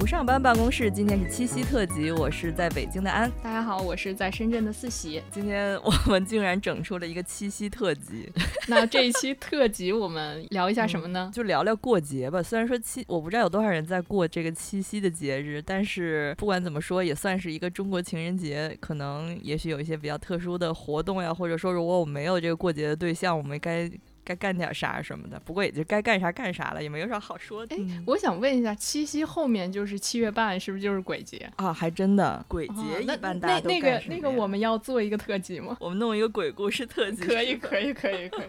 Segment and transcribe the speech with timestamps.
[0.00, 3.30] 不上班办公室，今天是七夕特辑，我是在北京的安。
[3.42, 5.22] 大家好，我是在深圳的四喜。
[5.30, 8.32] 今天我们竟然整出了一个七夕特辑，
[8.66, 11.30] 那这一期特辑我们聊一下什么呢？
[11.34, 12.42] 就聊聊过节吧。
[12.42, 18.74] 虽然说七，我不知道有多少人在过这个七夕的节日，但是不管怎么说，也算是一个中国情人节。
[18.80, 23.90] 可能也许有一些比较特殊的活动呀，或者说如果我没有这个过节的对象，我们该。
[24.30, 27.74] 该干点啥什么的，不过也就该干啥干啥了，也没有啥好说的。
[27.74, 31.72] 哎，我想问一下，七夕后面就是七月半，是不是就是鬼节啊？
[31.72, 35.76] 还真的，鬼节一般大家都那个那个，我们要做一个特辑吗？
[35.80, 38.40] 我们弄一个鬼故事特 辑，可以可以可以可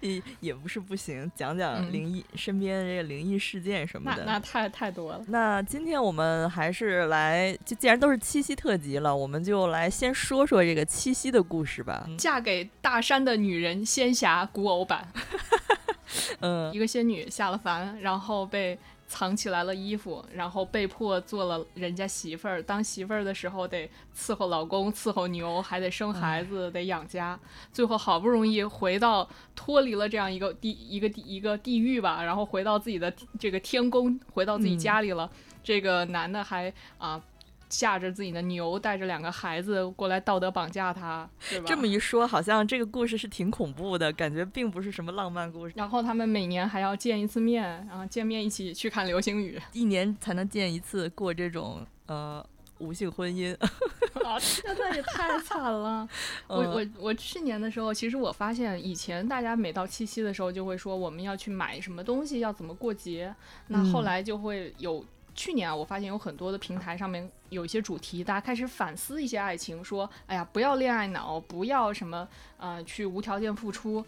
[0.00, 4.24] 以， 也也不是不行，讲讲灵异身边的这个灵异事件什么的。
[4.24, 5.24] 那那太太多了。
[5.26, 12.08] 那今天我们还是来，就既然都是七夕特辑了，我们就来先说说这个七夕的故事吧。
[12.16, 15.08] 嫁给大山的女人，仙侠古偶版。
[16.40, 18.78] 嗯，一个仙女下了凡，然后被
[19.08, 22.62] 藏起来了衣服，然后被迫做了人家媳妇儿。
[22.62, 27.38] 当媳妇儿的时候得伺候老公，伺候牛，还得生孩子，得养家。
[27.72, 35.30] 最后好不容易回到脱离了这样一个地一个地一个地狱吧，然后回到自己的这个天宫，回到自己家里了。
[35.62, 37.20] 这个男的还啊。
[37.68, 41.28] 驾着自己的牛，带着两个孩子过来道德绑架他，
[41.66, 45.74] 这么一说，好像这个故事是挺恐怖的，感觉并不是什么浪漫故事。
[45.76, 52.44] 然后他们每年还要见一次面，然后见面一起去看流星雨，一年才能见一次，过这种呃
[52.78, 53.52] 无性婚姻。
[54.24, 54.38] 啊，
[54.78, 56.08] 那也太惨了。
[56.46, 63.34] 我我我去年的时候，其实我发现以前大家每到七夕的时候就会说我们要去买什么东西，要怎么过节。
[63.68, 65.04] 那后来就会有。
[65.36, 72.26] 去年啊，我发现有很多的平台上面有一些主题，大家开始反思一些爱情，说，哎呀，不要恋爱脑，不要什么，
[72.56, 74.04] 呃，去无条件付出，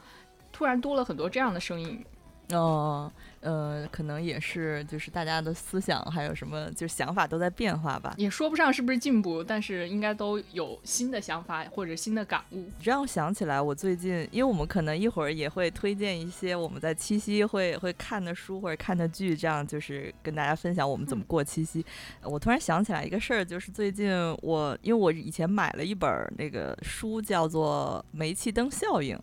[0.50, 2.04] 突然多了很多这样的声音。
[2.52, 3.12] 哦。
[3.48, 8.12] 呃，可能也是，就是大家的思想还有什么，就是想法都在变化吧。
[8.18, 12.66] 也说不上是不是进步，但是应该都有新的想法或者新的感悟。
[12.78, 21.82] 这样想起来，我最近，因为我们可能一会儿也会推荐一些我们在七夕会会看的书或者看的剧，这样就是跟大家分享我们怎么过七夕。
[22.24, 24.12] 我突然想起来一个事儿，就是最近
[24.42, 29.16] 我因为我以前买了一本那个书，叫做《煤气灯效应》。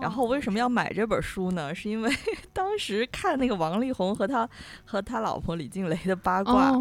[0.00, 1.74] 然后为什么要买这本书呢？
[1.74, 2.12] 是因为
[2.52, 4.48] 当时看那个王力宏和他
[4.84, 6.72] 和他老婆李静蕾的八卦，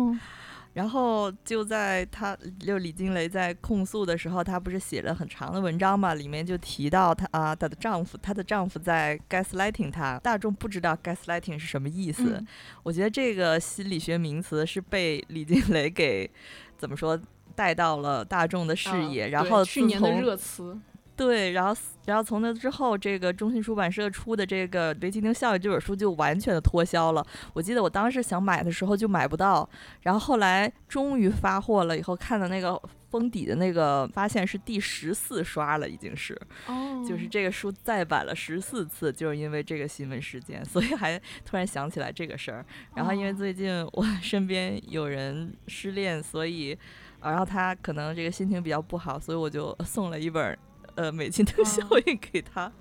[0.73, 6.15] 然后就在他就李静蕾在控诉的时候，他不是写了很长的文章嘛？
[6.15, 10.17] 里面就提到她啊，她的丈夫，她的丈夫在 gaslighting 她。
[10.19, 12.43] 大众不知道 gaslighting 是什么意思，
[12.81, 16.27] 我觉得这个心理学名词是被李静蕾给
[16.75, 17.19] 怎么说
[17.53, 20.75] 带到了大众的视野，然后去年的热词。
[21.15, 27.25] 对，然后，然后从那之后，这个中信出版社出的这个《雷吉丁效应》这本书就完全的脱销了。
[27.53, 29.69] 我记得我当时想买的时候就买不到，
[30.01, 32.81] 然后后来终于发货了，以后看到那个
[33.11, 36.35] 封底的那个，发现是第十四刷了，已经是，
[36.65, 42.65] 哦，就是这个书再版了十四次，就是因为这个新闻事件，所以还突然想起来这个事儿。
[42.95, 46.75] 然后因为最近我 身边有人失恋，所以，
[47.21, 50.57] 然后他可能这个心情比较不好，所以我就送了一本。
[50.95, 52.71] 呃，美金的效应给他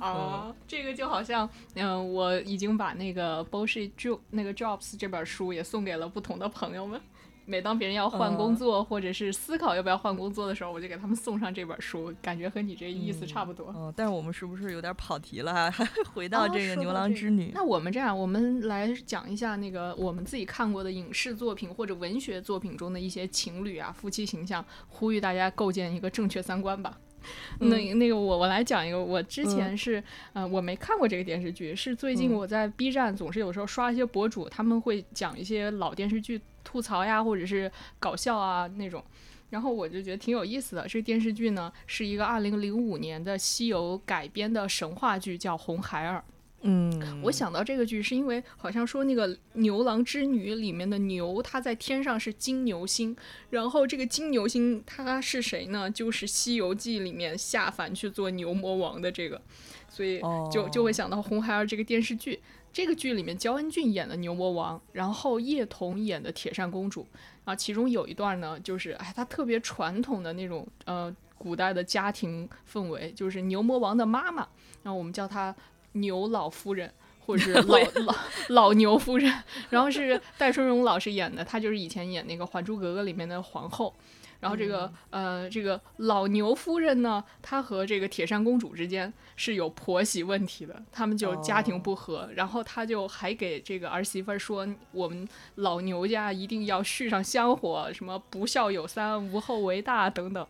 [0.00, 7.00] 啊，这个就好像，嗯，我已经把那个 bullshit job 那个 jobs 这本书也送给了不同的朋友们。
[7.48, 13.72] 每当别人要换工作或者是思考要不要换工作的时候，我就给他们送上这本书，感觉和你这意思差不多。
[13.76, 15.70] 嗯，但是我们是不是有点跑题了？
[15.70, 17.52] 还 回到这个牛郎织女？
[17.54, 26.98] 那我们这样，我们来讲一下那个我们自己看过的影视作品或者文学作品中的一些情侣啊、夫妻形象，呼吁大家构建一个正确三观吧。
[27.60, 39.02] 那那个我我来讲一个，我之前是呃我没看过这个电视剧，是最近我在 B 站总是有时候刷一些博主，他们会讲一些老电视剧吐槽呀，或者是搞笑啊那种，
[39.50, 40.86] 然后我就觉得挺有意思的。
[40.88, 46.18] 这个电视剧呢是一个2005年的西游改编的神话剧，叫《红孩儿》。
[46.62, 53.14] 嗯，我想到这个剧是因为好像说那个牛郎织女里面的牛，它在天上是金牛星，
[53.50, 55.88] 然后这个金牛星它是谁呢？
[55.88, 59.40] 就是《西游记》里面下凡去做牛魔王的这个，
[59.88, 60.20] 所以
[60.50, 62.40] 就就会想到《红孩儿》这个电视剧。
[62.72, 67.06] 这个剧里面焦恩俊演的牛魔王，然后叶童演的铁扇公主
[67.44, 74.48] 啊，其中有一段呢，就是哎，他特别传统的那种呃古代的家庭氛围，就是牛魔王的妈妈，
[74.82, 75.54] 然后我们叫她。
[75.96, 76.92] 牛老夫人，
[77.26, 78.14] 或者是 老老
[78.48, 79.32] 老牛夫人，
[79.70, 83.94] 然后是戴春荣老师演的，她就是以前演那个《还珠格格》里面的皇后。
[84.38, 100.46] 然后这个呃这个老牛夫人呢，她和这个铁扇公主之间是有婆媳问题的，他们就家庭不和，然后她就还给这个儿媳妇儿说，我们老牛家一定要续上香火，什么不孝有三，无后为大等等。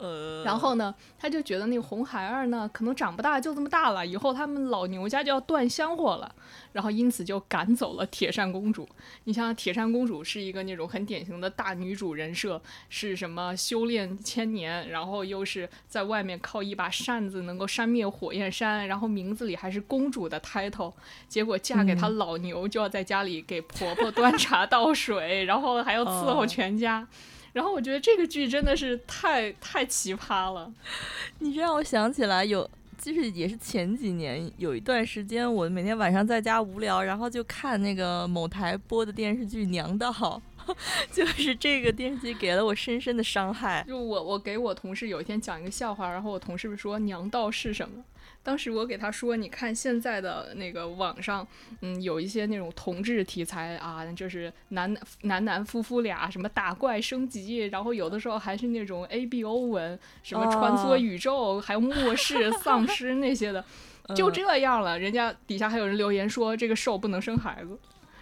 [0.00, 6.34] 呃，然后呢，他就觉得那个红孩儿呢，可能长不大，就这么大了，以后他们老牛家就要断香火了，
[6.72, 8.88] 然后因此就赶走了铁扇公主。
[9.24, 20.94] 你像铁扇公主是一个那种很典型的大女主人设，是什么修炼千年，然后又是在外面靠一把扇子能够扇灭火焰山，然后名字里还是公主的 title，
[21.28, 27.06] 结果嫁给他老牛就要在家里给婆婆端茶倒水，然后还要伺候全家。
[27.52, 30.72] 然后我觉得这个剧真的是太太奇葩了，
[31.40, 32.68] 你这让我想起来有，
[32.98, 40.12] 就是也是前几年有一段时间，我每天晚上在家无聊，然后就看那个某台播的电视剧《娘道》，
[41.10, 43.84] 就是这个电视剧给了我深深的伤害。
[43.88, 48.04] 就我我给我同事有一天讲一个笑话，然后我同事说“娘道”是什么？
[48.42, 51.46] 当时我给他说：“你看现在的那个网上，
[51.82, 63.62] 嗯，有一些那种同志题材啊，就是男男男夫妇俩什么打怪升级，然后有的时候还是那种 A B O 文，什么穿梭宇宙，还有末世 丧尸那些的，
[64.16, 64.98] 就这样了。
[64.98, 67.78] 人家底下还有人留言说这个兽不能生孩子。”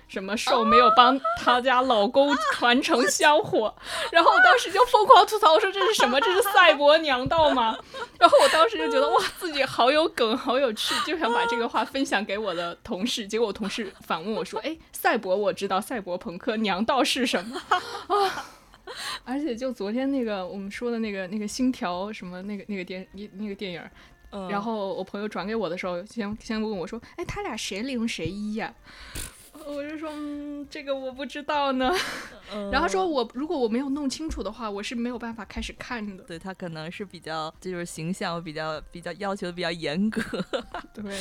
[0.08, 3.72] 什么兽没有帮他家老公传承香火，
[4.10, 6.19] 然后我当时就疯狂吐槽，我说这是什么？
[6.20, 7.78] 这是赛博娘道吗？
[8.19, 13.26] 然后我当时就觉得哇，自己好有梗，好有趣，就想把这个话分享给我的同事。
[13.28, 17.61] 结果我同事反问我说：“哎，赛博我知道，赛博朋克娘道是什么？”
[18.08, 18.46] 啊！
[19.25, 23.82] 而且就昨天那个我们说的那个那个星条什么那个那个电那个电影，
[24.49, 28.72] 然后我朋友转给我的时候，先先问我说：“哎，他俩谁零谁一呀？”
[29.74, 31.92] 我就说，嗯，这个我不知道呢。
[32.72, 36.24] 然后说，我如果我没有弄清楚的话，我是没有办法开始看的。
[36.24, 40.22] 对他可能是比较，就是形象比较比较要求比较严格。
[40.94, 41.14] 对。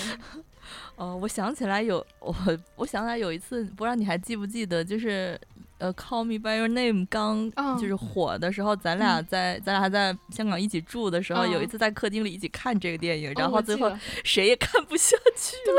[0.95, 2.33] 哦，我想起来有我，
[2.75, 5.39] 我想起来有一次，不知道你还记不记得，就是
[5.77, 13.91] 呃，《Call Me by Your Name》刚就是火的时候，咱俩在咱俩还在香港一起住的时候，有一次在客厅里一起看这个电影，然后最后
[14.23, 15.55] 谁也看不下去。
[15.65, 15.73] 对。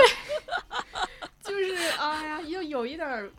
[1.66, 3.30] 就是哎呀，又有一点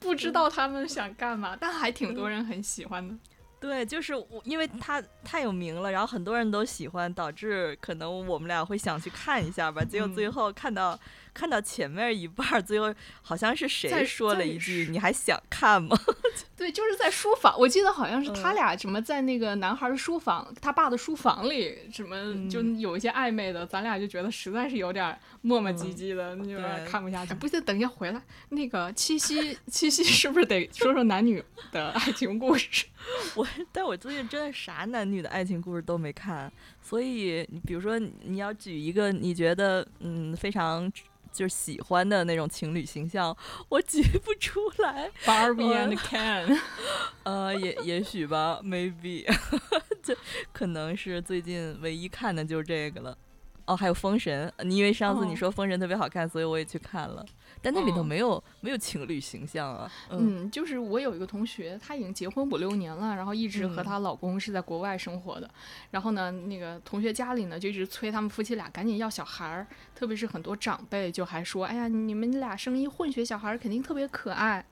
[0.00, 3.14] 不知道他们想干嘛，但还挺多人很喜欢的。
[3.60, 9.82] 对，就是我，因为他太有名了，然后很多人都喜欢，导致可能我们俩会想去看一下吧。
[9.84, 10.98] 结果最后看到。
[11.34, 15.98] 看到前面一半，最后好像是谁说了一句：“你还想看吗？”
[16.56, 27.34] 对，就是在书房，我记得好像是他俩什么在那个男孩的书房，他爸的书房里，什么就有一些暧昧的，咱俩就觉得实在是有点磨磨唧唧的，有点看不下去。
[27.34, 31.42] 不行，等一下回来，那个七夕，七夕是不是得说说男女
[31.72, 32.86] 的爱情故事？
[33.34, 36.50] 我，但我最近真的啥男女的爱情故事都没看，
[36.84, 40.92] 所以你比如说你要举一个你觉得嗯非常。
[41.34, 43.36] 就是喜欢的那种情侣形象，
[43.68, 45.10] 我举不出来。
[45.24, 46.56] Barbie and Ken，
[47.24, 49.26] 呃，也也许吧，maybe，
[50.00, 50.16] 这
[50.52, 53.18] 可能是最近唯一看的就是这个了。
[53.64, 57.26] 哦，还有《封神》，你因为上次你说《封神》特别好看，所以我也去看了。
[57.64, 59.90] 但那里头没有没有情侣形象啊。
[60.10, 65.48] 嗯，就是我有一个同学，她已经结婚五六年了，然后一直和她老公是在国外生活的。
[65.90, 74.62] 然后呢，那个同学家里呢就一直催他们夫妻俩赶紧要小孩儿，特别是很多长辈就还说：“哎呀，你们俩生一混血小孩肯定特别可爱。”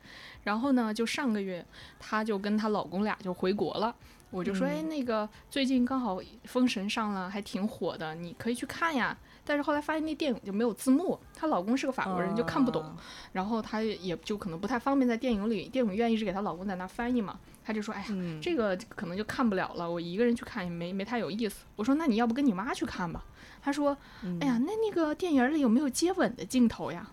[0.44, 1.64] 然后呢，就上个月，
[1.98, 3.94] 她就跟她老公俩就回国了。
[4.32, 12.96] 我就说：“哎，那个最近刚好《封神》上了，还挺火的，你可以去看呀。”但是后来发现那电影就没有字幕，她老公是个法国人就看不懂，
[13.32, 18.06] 然后她也就可能不太方便在电影里，电影院一直给她老公在那翻译嘛，她就说，哎呀，
[18.40, 21.64] 这个可能就看不了了，我一个人去看也没没太有意思。
[21.76, 23.24] 我说那你要不跟你妈去看吧？
[23.60, 23.96] 她说，
[24.40, 27.06] 哎呀，那那个电影里有没有接吻的镜头呀？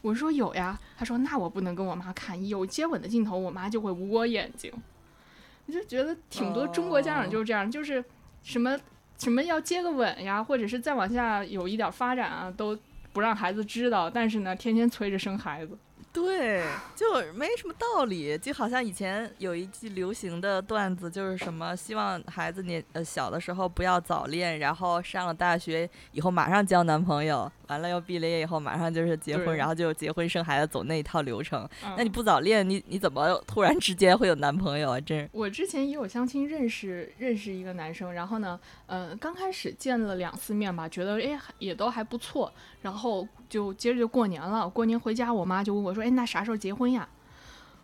[0.00, 0.78] 我说有呀。
[0.96, 4.72] 她说那我不能跟我妈看，有接吻的镜头我妈就会捂我眼睛。
[5.66, 8.04] 我就觉得挺多中国家长就是这样，就是
[8.42, 8.78] 什么。
[9.18, 12.76] 什么要接个吻呀，或者是再往下有一点发展啊，都
[13.12, 14.10] 不让孩子知道。
[14.10, 15.78] 但是呢，天天催着生孩子。
[16.12, 16.64] 对，
[16.96, 31.66] 就没什么道理，就好像以前有一句流行的段子，就是什么希望孩子年呃小的时候不要早恋，然后上了大学以后马上交男朋友，完了要毕了业以后马上就是结婚，然后就结婚生孩子走那一套流程。
[31.96, 35.00] 那你不早恋，你你怎么突然之间会有男朋友啊？
[35.00, 42.52] 这我之前也有相亲认识认识一个男生，然后呢，嗯，刚开始见了两次面吧，觉得哎也都还不错，
[42.82, 43.26] 然后。
[43.52, 47.06] 就接着就过年了，过年回家，我妈就问我说：“哎，那啥时候结婚呀？”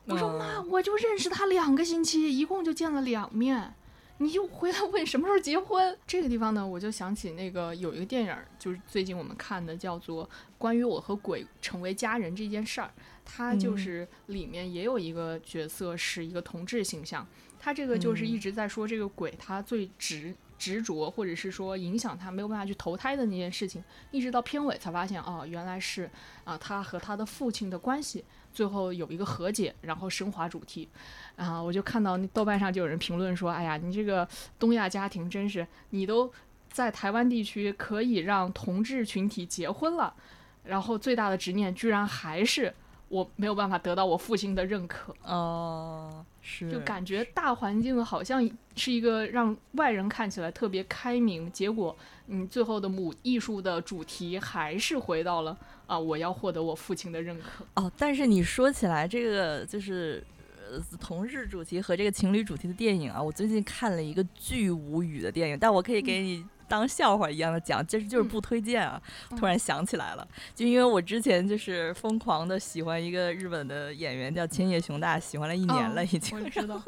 [0.08, 3.74] 我说：“妈，我就认识他两个星期，一共就见了两面，
[4.18, 5.96] 你又回来问什么时候结婚。
[6.06, 10.26] 这个地方呢，我就想起那个有一个电影，就是最近我们看的，叫做
[10.58, 12.90] 《关于我和鬼成为家人这件事儿》。
[13.24, 17.26] 它就是里面也有一个角色是一个同志形象，
[17.60, 26.10] 他这个就是一直在说这个鬼他最执执着，或者是说影响他没有办法去投胎的那件事情，一直到片尾才发现哦，原来是
[26.44, 28.24] 啊他和他的父亲的关系。
[28.50, 30.88] 最后有一个和解，然后升华主题，
[31.38, 34.28] 啊，我就看到那豆瓣上就有人评论说：“哎呀，你这个
[34.58, 36.30] 东亚家庭真是，你都
[36.72, 40.12] 在台湾地区可以让同志群体结婚了，
[40.64, 42.74] 然后最大的执念居然还是
[43.08, 55.56] 我没有办法得到我父亲的认可。”哦，是，就感觉大环境好像是一个让外人看起来特别开明，结果你，最后的母艺术的主题还是回到了。
[55.88, 55.98] 啊！
[55.98, 57.90] 我要获得我父亲的认可哦。
[57.96, 60.37] 但是你说起来，这个就是呃
[61.00, 66.44] 同事主题和这个情侣主题的电影啊，我最近看了一个巨无语的电影，但我可以给你。
[66.70, 69.00] 当笑话一样的讲，就是就是不推荐啊！
[69.30, 76.38] 突然想起来了，就因为我之前就是疯狂的喜欢一个日本的演员叫千叶雄大，喜欢了一年了已经。
[76.38, 76.78] 我知道，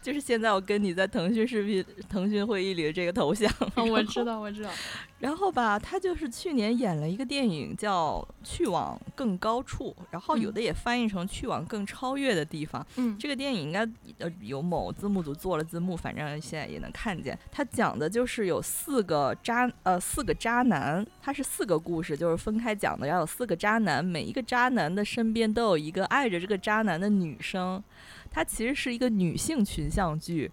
[0.00, 3.52] 就是现在我跟你在腾讯视频、腾讯会议里的这个头像。
[3.76, 4.70] 我知道，我知道。
[5.18, 12.80] 然后吧，他就是去年演了一个电影叫《去往更高处》，然后有的也翻译成《去往更超越的地方》。
[12.96, 13.80] 嗯，这个电影应该
[14.18, 17.36] 呃有某字幕组做了字幕，反正现在也能看见。
[17.50, 19.18] 他讲的就是有四个。
[19.18, 23.06] 呃，渣呃，四个渣男，他是四个故事，就是分开讲的。
[23.06, 27.82] 要有四个渣男，每一个渣男的身边都有一个爱着这个渣男的女生。
[28.30, 30.50] 它其实是一个女性群像剧，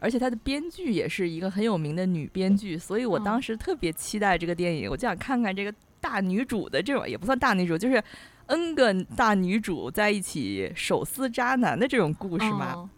[0.00, 2.76] 而且它的编剧也是一个很有名的女编剧。
[2.78, 8.02] 所以我当时特别期待这个电影，我就想看看这个大女主的这种，也不算大女主，就是
[8.46, 12.88] N 个大女主在一起手撕渣男的这种故事嘛。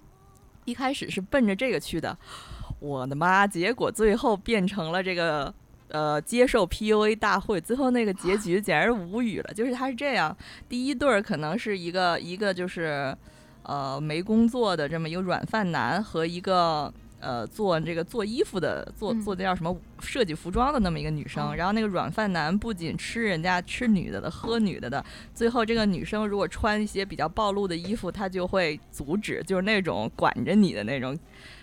[0.66, 2.16] 一开始是奔着这个去的。
[2.78, 3.46] 我的妈！
[3.46, 5.52] 结果最后变成了这个，
[5.88, 7.60] 呃，接受 PUA 大会。
[7.60, 9.52] 最后那个结局简直无语了。
[9.52, 10.34] 就是他是这样，
[10.66, 13.14] 第一对儿可能是一个一个就是，
[13.70, 21.54] 呃，没工作的这么一个软饭男和一个呃做这个做衣服的做做那叫什么设计服装的那么一个女生。
[21.54, 31.16] 然后那个软饭男不仅吃人家吃女的的喝女的的，最后这个女生如果穿一些比较暴露的衣服，他就会阻止，就是那种管着你的那种。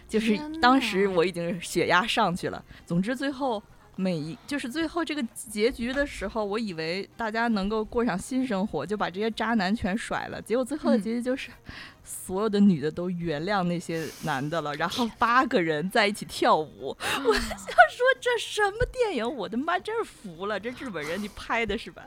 [0.08, 2.64] 就是当时我已经血压上去了。
[2.86, 3.62] 总之最后
[3.98, 10.42] 每一就是最后这个结局的时候，我以为大家能够过上新生活，就把这些渣男全甩了。
[10.42, 11.52] 结果最后的结局就是。
[12.08, 16.96] 所有的女的都原谅那些男的了，然后八个人在一起跳舞。
[17.26, 19.36] 我想说这什么电影？
[19.36, 20.60] 我的妈，真是服了！
[20.60, 22.04] 这日本人你拍的是吧？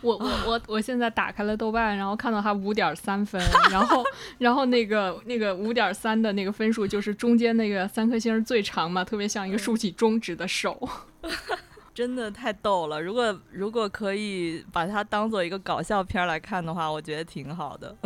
[0.00, 4.04] 我我我我现在打开了豆瓣，然后看到他五点三分，然后
[4.38, 10.88] 然后那个那个五点三的那个分数就是中间那个三颗星最长嘛，特别像一个竖起中指的手，
[11.94, 13.00] 真的太逗了。
[13.00, 17.96] 如果如果可以把它当做一个搞笑片来看的话，我觉得挺好的。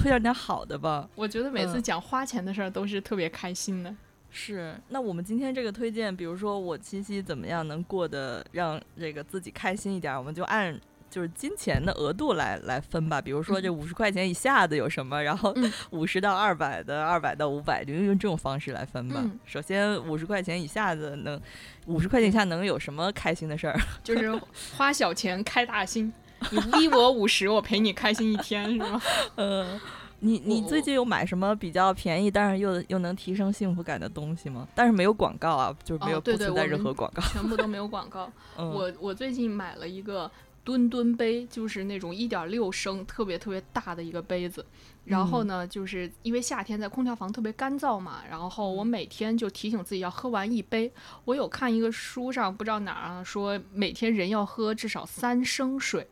[0.00, 3.94] 推荐点好的吧，我觉得每次讲花钱的事儿都是特别开心的。
[4.30, 10.80] 是，那我们今天这个推荐，比如说我七夕怎么样能过得让这个自己开心一点，我们就按
[11.10, 13.20] 就是金钱的额度来来分吧。
[13.20, 15.54] 比如说这五十块钱以下的有什么，然后
[15.90, 19.22] 五十到二百的，二百到五百，就用这种方式来分吧。
[19.44, 21.38] 首先五十块钱以下的能，
[21.86, 23.78] 五十块钱以下能有什么开心的事儿？
[24.02, 24.32] 就是
[24.76, 26.12] 花小钱开大心。
[26.50, 29.00] 你逼我五十，我陪你开心一天，是吗？
[29.36, 29.80] 嗯，
[30.20, 34.66] 你你最近有买什么比较便宜，但是又又能提升幸福感的东西吗？
[34.74, 38.30] 但是没有广告啊，就是没有不存在任何广告，全部都 没有广告。
[38.56, 40.30] 我我最近买了一个
[40.62, 44.64] 吨吨杯，就是那种一点六升，特别特别大的一个杯子。
[45.06, 50.92] 然后呢，就是因为夏天在空调房特别干燥嘛，然后我每天就提醒自己要喝完一杯。
[51.24, 56.06] 我有看一个书上不知道哪儿啊说，每天人要喝至少三升水，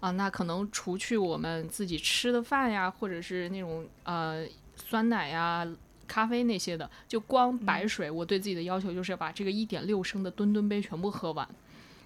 [0.00, 5.68] 啊，那可能除去我们自己吃的饭呀，或者是那种呃酸奶呀、
[6.08, 11.46] 咖啡那些的，就光白水，我对自己的要求就是要把这个一点六升的吨吨杯全部喝完。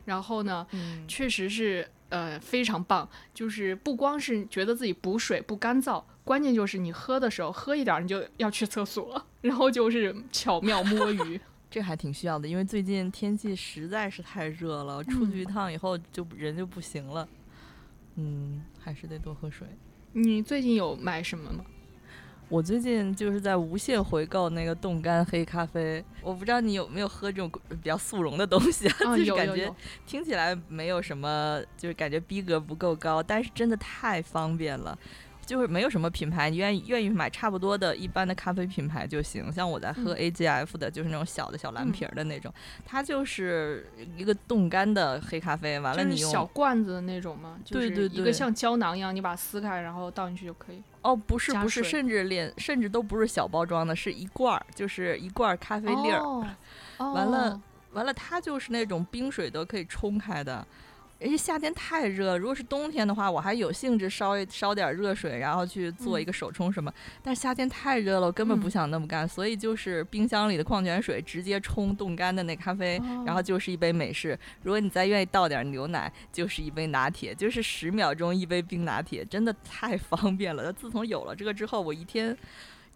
[0.04, 0.66] 然后呢，
[1.08, 6.02] 确实是呃非常棒，就是不光是觉得自己补水不干燥。
[6.24, 11.38] 关键就是你喝的时候喝一点，你就要去厕所， 然后就是巧妙摸鱼，
[11.70, 17.28] 这还挺需要的，因为最近天气实在是太热了，出去一趟以后就人就不行了。
[18.16, 19.66] 嗯，还是得多喝水。
[20.12, 21.64] 你最近有买什么吗？
[22.48, 29.16] 我最近就是在无限回购那个冻干黑咖啡，我不知道你有没有喝这种比较速溶的东西啊？
[29.16, 29.74] 就是感觉
[30.06, 34.96] 听起来没有什么，就是感觉逼格不够高，但是真的太方便了。
[35.44, 39.52] 就是没有什么品牌，你愿意愿意买差不多的一般的咖啡品牌就行。
[39.52, 42.52] 像我在喝 AGF 的，就是那种小的小蓝瓶儿的那种，
[42.84, 43.86] 它就是
[44.16, 45.78] 一个冻干的黑咖啡。
[45.78, 47.58] 完了，你用小罐子的那种吗？
[47.66, 50.82] 对对对，一个像胶囊一样，你把它撕开，然后倒进去就可以。
[51.02, 56.20] 哦，不是不是，甚至连甚至都不是小包装的，是一罐儿，就是一罐咖啡粒儿。
[56.98, 57.60] 完了
[57.92, 60.66] 完了，它就是那种冰水都可以冲开的。
[61.24, 66.92] 而且夏天太热，如果是冬天的话，我还有兴致烧一烧点热水，然后去做一个手冲什么。
[67.22, 74.38] 但是夏天太热了，我根本不想那么干，所以就是冰箱里的矿泉水直接冲冻干的那咖啡，然后就是一杯美式。
[74.64, 80.62] 如果你再愿意倒点牛奶，就是一杯拿铁，就是十秒钟一杯冰拿铁，真的太方便了。
[80.62, 82.36] 那自从有了这个之后，我一天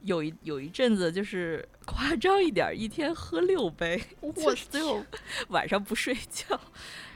[0.02, 5.02] 有一有一阵子就是 夸张一点，一天喝六杯，我最后
[5.48, 6.58] 晚上不睡觉。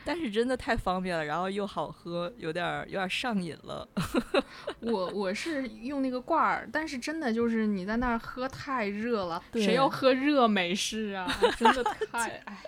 [0.05, 3.87] 但是真的太方便了，然后又好喝，有点有点上瘾了。
[4.81, 11.33] 我我是用那个罐儿，但是真的就是你在那儿喝太热了，谁要喝热美式啊？
[11.57, 12.63] 真的 太哎。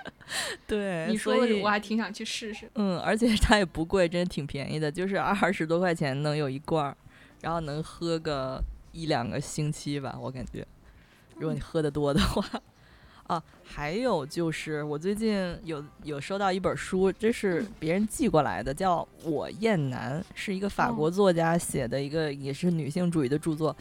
[0.64, 2.70] 对，你说的我还挺想去试试。
[2.76, 6.96] 嗯，而且它也不贵，真的挺便宜的，就是二十多块钱能有一罐儿，
[7.42, 8.62] 然后能喝个
[8.94, 10.66] 一两个星期吧，我感觉，
[11.34, 12.42] 如果你喝的多的话。
[13.24, 23.74] 啊，还有就是我最近有有收到一本书，这是别人寄过来的，叫《我厌男》，是一个法国作家写的一个也是女性主义的著作。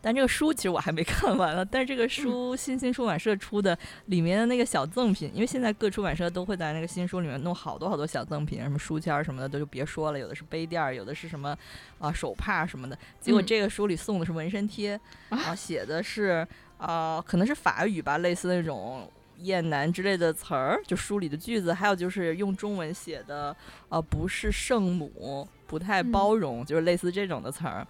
[0.00, 11.56] 但这个书其实我还没 看完了，但是这个书新星出版社出的，里面的那个小赠品，因为现在各出版社都会在那个新书里面弄好多好多小赠品，什么书签什么的都就别说了，有的是杯垫，有的是什么
[11.98, 12.98] 啊手帕什么的。
[13.20, 14.98] 结果这个书里送的是纹身贴，
[15.30, 16.46] 啊写的是。
[16.80, 19.06] 啊，可能是法语吧，类似那种
[19.40, 23.54] “厌男”之类的词儿，就书里的句子，还有就是用中文写的，
[23.90, 27.86] 呃，不是圣母，不太包容，就是类似这种的词儿。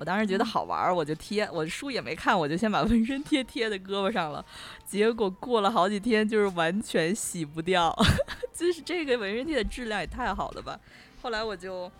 [0.00, 4.42] 我当时觉得好玩儿，我就贴，我书也没看，我就先把纹身贴贴在胳膊上了。
[4.86, 7.94] 结果过了好几天，就是完全洗不掉，
[8.54, 10.80] 就是这个纹身贴的质量也太好了吧。
[11.20, 11.92] 后来我就。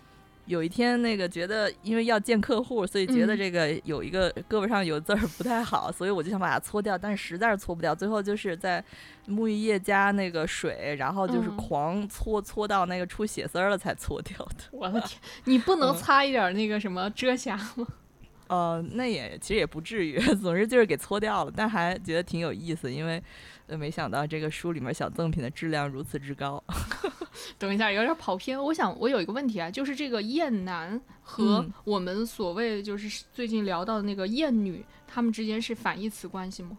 [0.47, 7.93] 有一天，那个觉得因为要见客户，所以觉得这个有一个胳膊上有字儿不太好，所以我就想把它搓掉，但是实在是搓不掉。
[7.93, 8.83] 最后就是在
[9.27, 14.55] 沐浴液加那个水，然后就是狂搓搓到那个出血丝了才搓掉的。
[14.71, 17.87] 我的天，你不能擦一点那个什么遮瑕吗？
[18.47, 23.21] 呃，那也其实也不至于，总之就是给搓掉了，但还觉得挺有意思，因为。
[23.77, 26.61] 没想到这个书里面小赠品的质量如此之高。
[27.57, 28.61] 等一下，有点跑偏。
[28.61, 36.77] 我想，我有一个问题啊，就是这个厌男和我们所谓就是最近聊到的那个厌女，他们之间是反义词关系吗？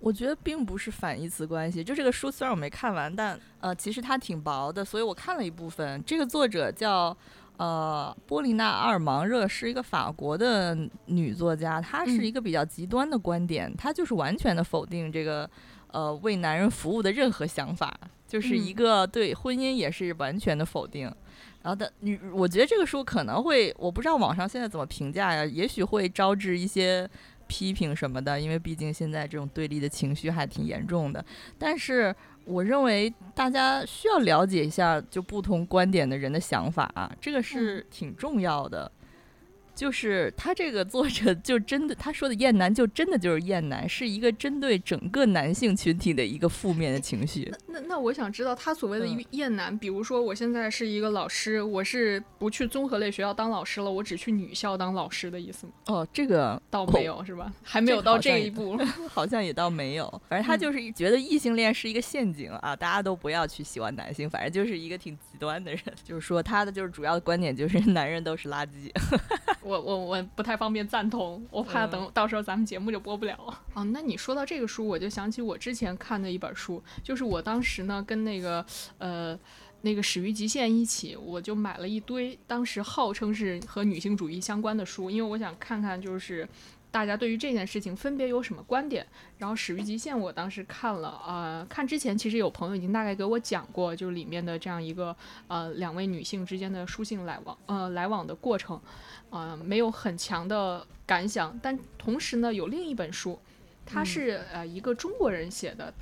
[0.00, 1.84] 我觉得并不是反义词关系。
[1.84, 6.02] 就这个书虽然我没看完，但呃，其实它挺薄的，所以我看了一部分。
[6.04, 7.16] 这个作者叫
[7.58, 15.48] 呃波丽娜·阿尔芒热，是一个法国的女作家，她是一个比较极端的观点，她就是完全的否定这个。
[15.92, 17.92] 呃，为男人服务的任何想法，
[18.24, 21.12] 就是一个对婚姻也是完全的否定。
[21.62, 27.10] 然后的女，我觉得这个书可能会，我不知道网上现在怎么评价呀，也许会招致一些
[27.50, 31.24] 批评什么的，因为毕竟现在这种对立的情绪还挺严重的。
[31.58, 38.90] 但是我认为大家需要了解一下，就不同观点的人的想法，啊这个是挺重要的。
[39.80, 47.50] 就是他这个作者就真的他说的厌男就真的就是厌男，是一个针对整个男性群体的一个负面的情绪。
[47.66, 55.72] 那那我想知道他所谓的厌男，比如说我现在是一个老师，我是不去综合类学校当老师了，我只去女校当老师的意思吗？
[55.86, 57.50] 哦，这个倒没有是吧？
[57.62, 60.22] 还没有到这一步 好像也倒没有。
[60.28, 65.80] 反正他就是觉得异性恋是一个陷阱啊，大家都不要去喜欢男性，反正就是一个挺极端的人。
[66.04, 68.90] 就是说他的就是主要的观点就是 男人都是垃圾。
[69.70, 73.60] 我我我不太方便赞同，我怕等到时候咱们节目就播不了了。
[73.74, 78.64] 哦，那你说到这个书，我就想起我之前看的一本书，就是我当时呢跟那个
[78.98, 79.38] 呃
[79.82, 86.48] 那个始于极限一起，我就买了一堆，当时号称是和女性主义相关的书，因为我想看看就是。
[86.90, 89.06] 大家对于这件事情分别有什么观点？
[89.38, 95.14] 然后《始于极限》，我当时看了，呃，看之前其实有朋友已经大概给我讲过，就是里面的这样一个
[95.46, 98.80] 呃两位女性之间的书信来往，呃来往的过程，
[99.30, 101.56] 呃没有很强的感想。
[101.62, 103.38] 但同时呢，有另一本书，
[103.86, 105.92] 它是呃一个中国人写的，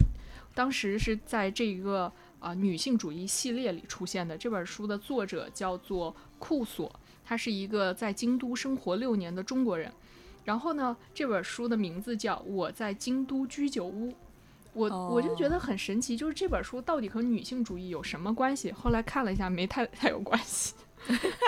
[0.55, 4.39] 当时是在这一个啊女性主义系列里出现的。
[4.39, 6.91] 这本书的作者叫做库索，
[7.27, 9.93] 他是一个在京都生活六年的中国人。
[10.49, 14.09] 然后呢，这本书的名字叫《我在京都居酒屋》，
[14.73, 18.73] 我我就觉得很神奇，就是这本书到底和女性主义有什么关系？
[18.73, 20.73] 后来看了一下，没太太有关系。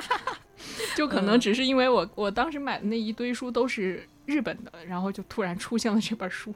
[0.94, 6.54] 就可能只是因为我我当时买的那一堆书都是日本的，然后就突然出现了这本书。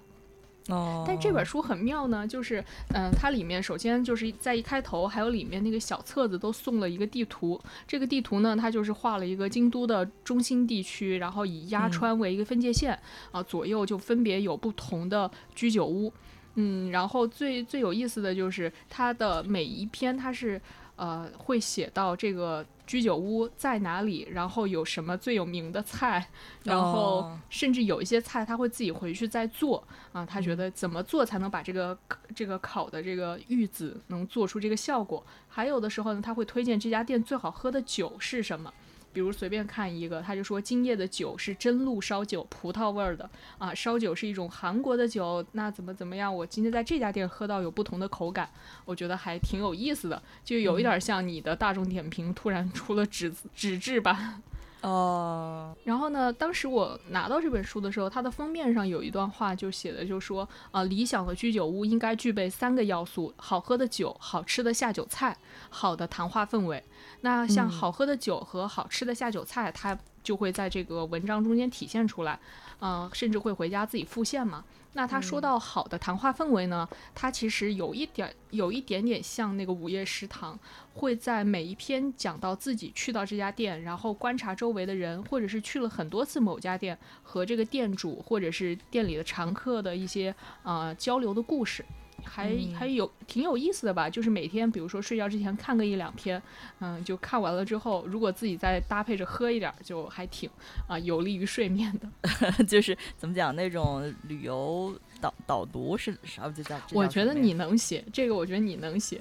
[0.68, 7.60] 哦，但这本书很妙呢，就是，嗯、它里面首先就是在一开头，还有里面那个小册子都送了一个地图。
[7.86, 12.98] 这个地图呢，它就是画了一个京都的中心地区，然后以鸭川为一个分界线，
[13.30, 16.10] 啊，左右就分别有不同的居酒屋。
[16.54, 20.58] 嗯，然后最最有意思的就是它的每一篇，它是
[20.96, 26.28] 呃会写到这个居酒屋在哪里，然后有什么最有名的菜，
[26.64, 31.98] 然后哦甚至有一些菜他会自己回去再做啊，他嗯觉得怎么做才能把这个
[32.34, 35.24] 这个烤的这个玉子能做出这个效果。
[35.48, 38.72] 还有的时候呢，他会推荐这家店最好喝的酒是什么。
[39.14, 46.34] 比如随便看一个，他就说今夜的酒是真露烧酒，葡萄味儿的啊，烧酒是一种韩国的酒，那怎么怎么样？
[46.34, 48.50] 我今天在这家店喝到有不同的口感，
[48.84, 54.42] 我觉得还挺有意思的，就有一点像你的大众点评突然出了纸纸质版。
[54.84, 65.34] 哦，然后呢，当时我拿到这本书的时候，它的封面上有一段话，就写的就说啊、理想的居酒屋应该具备三个要素：好喝的酒、好吃的下酒菜、
[65.70, 66.84] 好的谈话氛围。
[67.22, 72.40] 那像嗯好喝的酒和好吃的下酒菜，它就会在这个文章中间体现出来，
[72.80, 74.64] 嗯、甚至会回家自己复现嘛。
[74.96, 80.56] 那他说到好的谈话氛围呢，他其实有一点有一点点像那个午夜食堂，
[80.94, 90.32] 会在每一篇讲到自己去到这家店，然后观察周围的人，或者是去了很多次某家店和这个店主或者是店里的常客的一些
[90.62, 91.84] 呃交流的故事。
[92.24, 96.42] 还嗯还有挺有意思的吧，就是每天，比如说睡觉之前看个一两篇，
[96.80, 100.48] 嗯，就看完了之后，如果自己再搭配着喝一点儿，就还挺
[100.88, 102.08] 啊、有利于睡眠的。
[102.64, 106.48] 就是怎么讲那种旅游导导读是啥？
[106.48, 109.20] 就叫这我觉得你能写这个，我觉得你能写，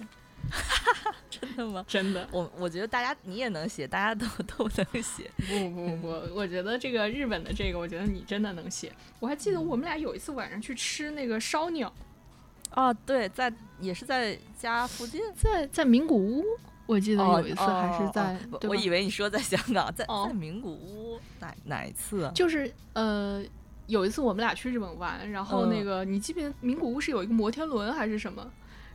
[1.30, 1.86] 真的吗？
[1.88, 2.28] 真的。
[2.32, 5.30] 我我觉得大家你也能写，大家都都能写。
[5.48, 8.92] 不不不，我觉得这个日本的这个，我觉得你真的能写。
[9.20, 11.92] 我还记得我们俩有一次晚上去吃那个烧鸟，
[12.76, 15.22] 哦，对，在也是在家附近。
[15.36, 16.44] 在在名古屋，
[16.86, 22.32] 我记得哦有一次还是在，我以为你说在香港，在 哦在名古屋哪哪一次啊？
[22.34, 23.44] 就是呃，
[23.88, 28.46] 有一次我们俩去日本玩，然后那嗯个、你记不记得名古屋是有一个摩天轮还是什么？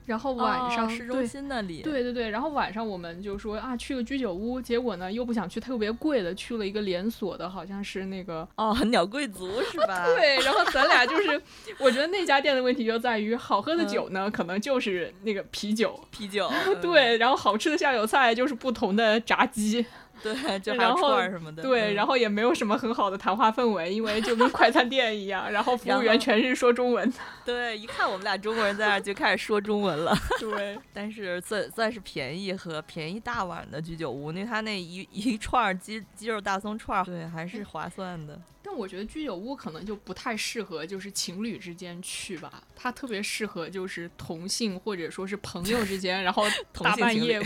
[0.08, 1.82] 然后晚上、哦市中心那里。
[1.82, 8.48] 对对对，然后晚上我们就说啊，去个居酒屋，结果呢又不想去特别贵的，去了一个连锁的，好像是那个。
[8.56, 10.06] 哦，鸟贵族是吧？
[10.06, 11.40] 对，然后咱俩就是，
[11.78, 16.50] 我觉得那家店的问题就在于，好喝的嗯酒呢，可能就是那个啤酒，啤酒。
[16.66, 19.84] 嗯对，然后好吃的下酒菜就是不同的炸鸡，
[20.22, 21.62] 对，就还有然后串儿什么的。
[21.62, 30.16] 对，嗯然后也没有什么很好的谈话氛围，因为就跟快餐店一样，然后服务员全是说中文的，对，一看我们俩中国人在那儿就开始说中文了。
[30.40, 38.40] 对， 但是算算是便宜和便宜大碗的居酒屋，因为他那一一串儿鸡鸡肉大葱串儿，对，还是划算的。
[38.60, 46.44] 但我觉得居酒屋可能就不太适合就是情侣之间去吧，它特别适合就是同性或者说是朋友之间，然后
[46.82, 47.40] 大半夜，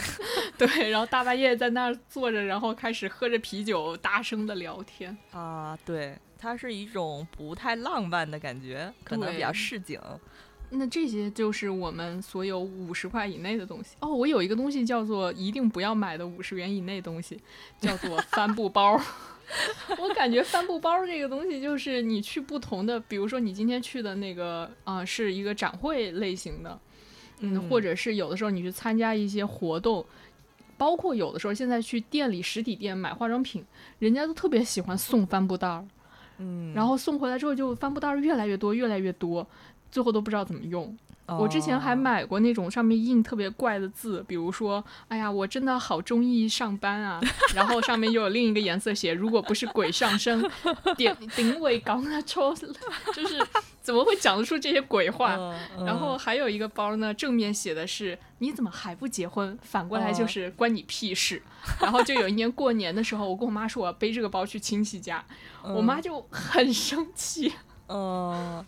[0.58, 5.16] 对，然后大半夜在那儿坐着，然后开始喝着啤酒，大声的聊天。
[5.30, 9.98] 啊，对，它是一种不太浪漫的感觉，可能比较市井。
[10.74, 14.08] 那这些就是我们所有五十块以内的东西哦。
[14.08, 17.38] 我有一个东西叫做一定不要买的五十元以内东西，
[17.78, 18.98] 叫做帆布包。
[20.00, 26.80] 我感觉帆布包这个东西，就是你去不同的，比如说你今天去的那个啊、是一个展会类型的，
[27.40, 30.02] 嗯，嗯或者是有的时候你去参加一些活动，
[30.82, 33.64] 包括有的时候现在去店里实体店买化妆品，
[34.00, 35.84] 人家都特别喜欢送帆布袋儿。
[36.38, 39.46] 嗯，然后送回来之后，就帆布袋儿越来越多，越来越多，
[39.92, 40.98] 最后都不知道怎么用。
[41.38, 47.20] 我之前还哦买过那种上面印特别怪的字，比如说“哎呀，我真的好中意上班啊”，
[47.54, 50.42] 然后上面又有另一个颜色写“如果不是鬼上身，
[50.96, 52.54] 点顶尾港啊抽”，
[53.14, 53.44] 就是
[53.80, 55.36] 怎么会讲得出这些鬼话？
[55.38, 61.42] 嗯然后嗯还有一个包呢，正面写的是“你怎么还不结婚”，反过来就哦是“关你屁事”。
[61.80, 65.24] 然后就有一年过年的时候，我跟我妈说我要背这个包去亲戚家，
[65.62, 67.52] 我妈就很生气。
[67.88, 68.64] 嗯。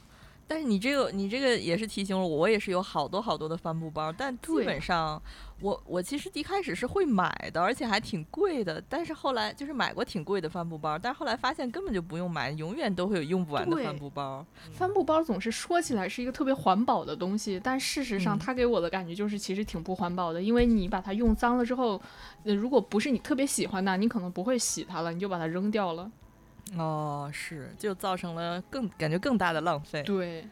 [0.46, 5.20] 但是你这个，你这个也是提醒了我，我也是有好多好多的帆布包，但基本上
[5.60, 8.82] 我我其实一开始是会买的，而且还挺贵的。
[8.88, 14.44] 但是后来就是买过挺贵的帆布包，但是后来发现根本就不用买，永远都会有用不完的帆布包。
[14.72, 22.00] 帆布包总是说起来是一个特别环保的东西，但事实上嗯它给我的感觉就是其实挺不环保的，因为你把它用脏了之后，
[22.44, 26.10] 呃，如果不是你特别喜欢的，你可能不会洗它了，你就把它扔掉了。
[26.76, 30.02] 哦，是，就造成了更感觉更大的浪费。
[30.02, 30.44] 对，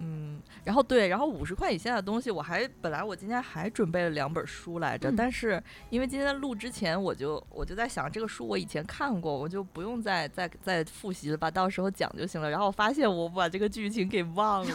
[0.00, 12.50] 嗯，然后对，然后五十块以下的东西，我还本来我今天还准备了两本书来着，嗯但是因为今天录之前，我就我就在想这个书我以前看过，我就不用再再再复习了吧，到时候讲就行了。
[12.50, 14.74] 然后我发现我把这个剧情给忘了，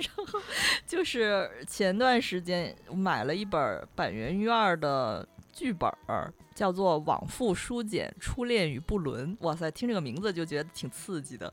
[0.00, 0.40] 然后
[0.86, 6.32] 就是前段时间我买了一本板垣瑞二的剧本儿。
[6.52, 11.50] 叫做《往复书简：初恋与不伦》，哇塞，听这个名字就觉得挺刺激的，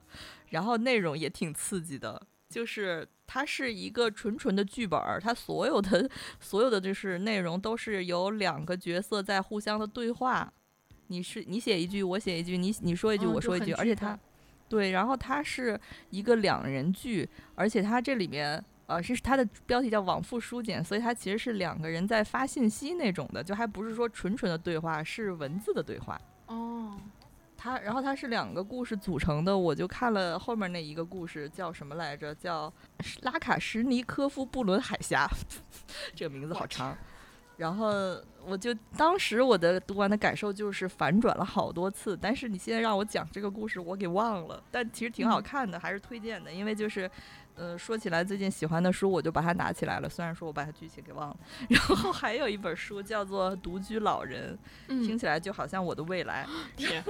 [0.49, 6.09] 然后内容也挺刺激的，就是它是一个纯纯的剧本儿，它所有的
[6.41, 10.51] 所有的就是内容都是由两个角色在互相的对话，
[11.07, 14.19] 你是你写一句，我写一句，你你说一句，我说一句，而且它
[14.67, 15.79] 对，然后它是
[16.09, 18.61] 一个两人剧，而且它这里面。
[18.87, 26.19] 呃，是它的标题叫往复书简，所以它其实是两个人在发信息那种的，就还不是说纯纯的对话，是文字的对话。
[26.47, 26.97] 哦，
[27.57, 32.33] 它，然后它是两个故事组成的，我就看了后面那一个故事，叫什么来着？
[32.35, 32.71] 叫
[33.23, 35.29] 拉卡什尼科夫布伦海峡，
[36.15, 36.97] 这个名字好长。
[37.57, 37.89] 然后
[38.45, 44.63] 我就当时我的读完的感受就是反转了好多次，但是你现在让我讲这个故事，我给忘了。
[44.69, 47.09] 但其实挺好嗯看的，还是推荐的，因为就是，
[47.57, 50.07] 呃，说起来最近喜欢的书，我就把它拿起来了。
[50.07, 51.37] 虽然说我把它剧情给忘了。
[51.67, 56.45] 然后还有一本书叫做《独居老人》，听嗯，起来就好像我的未来。
[56.77, 57.03] 天，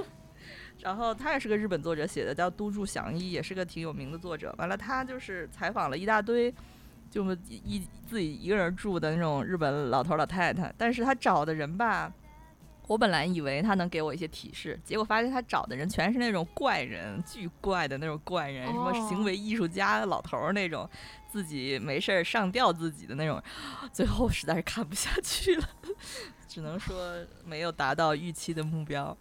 [0.80, 4.54] 然后他也是个日本作者写的，叫都筑祥一，也是个挺有名的作者。
[4.56, 6.50] 完了，他就是采访了一大堆，
[7.10, 10.72] 就一一自己一个人住的那种日本老头老太太。
[10.78, 12.10] 但是他找的人吧，
[12.88, 20.88] 我本来以为他能给我一些提示，结果发现他找的人全是那种怪人，巨怪的那种怪人，什么哦行为艺术家老头儿那种，
[21.30, 23.40] 自己没事儿上吊自己的那种。
[23.92, 25.68] 最后实在是看不下去了，
[26.48, 29.16] 只能说没有达到预期的目标。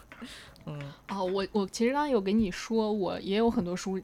[0.66, 0.78] 嗯。
[1.08, 3.98] 哦，我我其实刚刚有跟你说，我也有很多书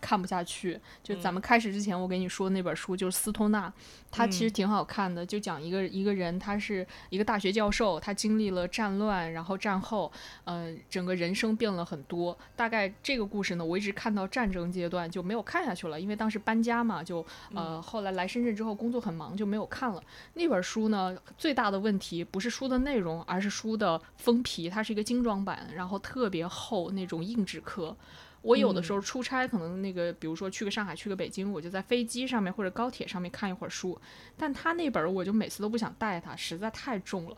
[0.00, 0.80] 看不下去。
[1.02, 3.72] 就咱嗯们开始之前，我给你说那本书就是斯托纳，
[4.10, 10.10] 他其实嗯挺好看的，就讲一个一个人，他是一个大学教授，他经历了战乱，然后战后，
[10.44, 12.36] 呃，整个人生变了很多。
[12.56, 20.02] 大概这个故事呢，我一直看到战争阶段就没有看下去了，因为当时搬家嘛，就呃后来来深圳之后工作很忙就没有看了。
[20.34, 27.96] 那本书呢，最大的问题不是书的内容，而是书的封皮，它是一个精装版，然后特别厚那种硬纸壳。
[28.42, 34.00] 我有的时候出差，可能那个，比如说去个上海，去个北京，我就在飞机上面或者高铁上面看一会儿书。
[34.36, 37.36] 但他那本儿我就每次都不想带它，实在太重了。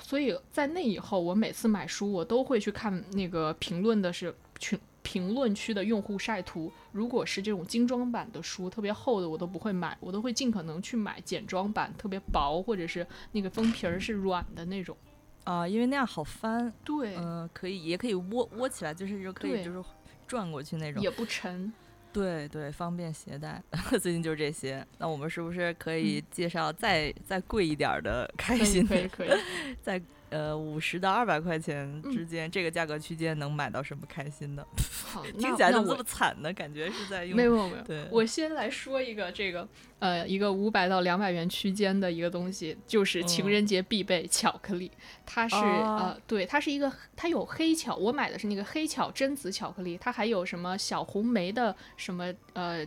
[0.00, 6.72] 所以在那以后，我每次买书，我都会去看那个评论的是群评论区的用户晒图。
[6.90, 14.96] 如果是这种精装版的书，特别厚的，我都不会买，我都会尽可能去买简装版，特别薄或者是那个封皮儿是软的那种。
[15.44, 19.80] 啊，因为那样好翻，对，嗯、可以，也可以窝窝起来，就是就可以就是
[20.26, 21.72] 转过去那种，也不沉。
[22.12, 23.62] 对对，方便携带。
[24.00, 29.28] 最近就是这些，那我们是不是可以介绍再、再贵一点的开可以心可以可以。
[29.82, 34.66] 在呃五十到二百块钱嗯之间、这个价格区间能买到什么开心的？
[35.06, 36.52] 好，听起来怎么这么惨呢？
[36.52, 39.66] 感觉是在用没有没有，对我先来说一个这个
[39.98, 44.90] 呃一个五百到两百元区间的一个东西，就是情嗯人节必备巧克力。
[45.24, 52.86] 它是、哦呃对，它是一个它有黑巧，我买的是那个黑巧榛子巧克力，它还有什么小红莓的什么呃。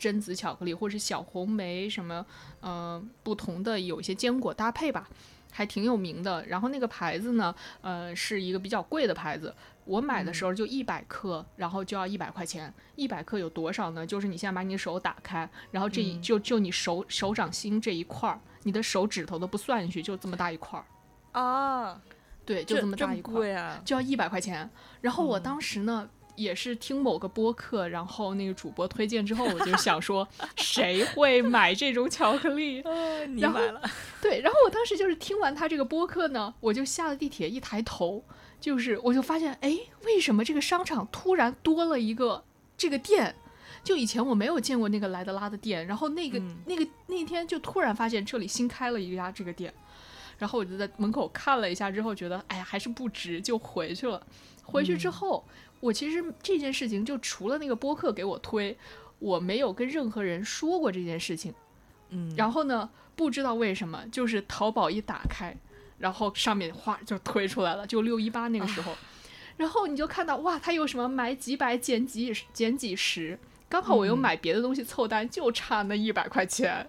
[0.00, 2.24] 榛子巧克力，或是小红莓什么，
[2.60, 5.08] 呃，不同的有一些坚果搭配吧，
[5.50, 6.44] 还挺有名的。
[6.46, 12.72] 然后那个牌子呢，呃，是一个比较贵的牌子，我买的时候就一百克，然后就要一百块钱。
[12.96, 14.06] 一百克有多少呢？
[14.06, 20.84] 就是你现在把你的手打开，然后这一、嗯就就你手手掌心这一块儿，你的手指头都不算进去，就这么大一块儿。
[21.40, 22.00] 啊，
[22.44, 23.80] 对，就这么大一块儿！
[23.84, 24.68] 就要一百块钱。
[25.00, 26.08] 然后我嗯当时呢。
[26.38, 32.80] 也是听某个播客，然后那个主播推荐之后，我就想说， 谁会买这种巧克力？
[32.86, 33.82] 哦，你买了，
[34.22, 38.22] 对，然后我当时就是听完他这个播客呢，我就下了地铁，一抬头，
[38.60, 42.44] 就是我就发现，哎，为什么这个商场突然多了一个
[42.76, 43.34] 这个店？
[43.84, 49.72] 就以前我没有见过那个莱德拉的店，然后那个、嗯那个那天就突然发现这里新开了一家这个店，
[50.36, 54.20] 然后我就在门口看了一下之后，觉得哎呀还是不值，就回去了。
[54.62, 55.44] 回去之嗯后，
[55.80, 58.76] 我其实这件事情就除了那个播客给我推，
[59.18, 61.54] 我没有跟任何人说过这件事情。
[62.10, 65.54] 嗯，然后呢，不知道为什么，就是淘宝一打开，
[65.98, 68.96] 然后上面哗就推出来了，就六一八那个时候，
[69.56, 73.38] 然后你就看到哇，它有什么买几百减几减几十，
[73.68, 76.88] 刚好我又嗯买别的东西凑单，就差那一百块钱，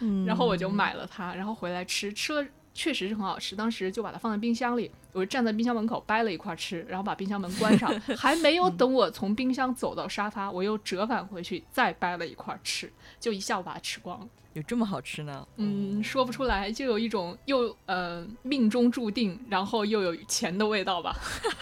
[0.00, 2.46] 嗯，然后我就买了它，然后回来吃，吃了。
[2.78, 12.88] 确实是很好吃，当时就把它放在冰箱里，我就站在冰箱门口掰了一块吃，然后把冰箱门关上， 还没有等我从冰箱走到沙发，我又折返回去再掰了一块吃，
[13.18, 14.28] 就一下午把它吃光了。
[14.52, 15.46] 有这么好吃呢？
[15.56, 21.16] 嗯，说不出来，就有一种又呃命中注定，然后又有钱的味道吧。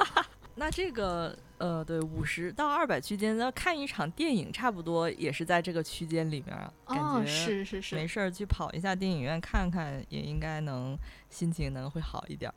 [0.55, 10.99] 那这个呃，对，五十到二百区间，那看一场电影差不多也是在这个区间里面哦，觉是是是，没事儿去跑一下电影院看看，也应该能
[11.31, 12.55] 心情能会好一点儿。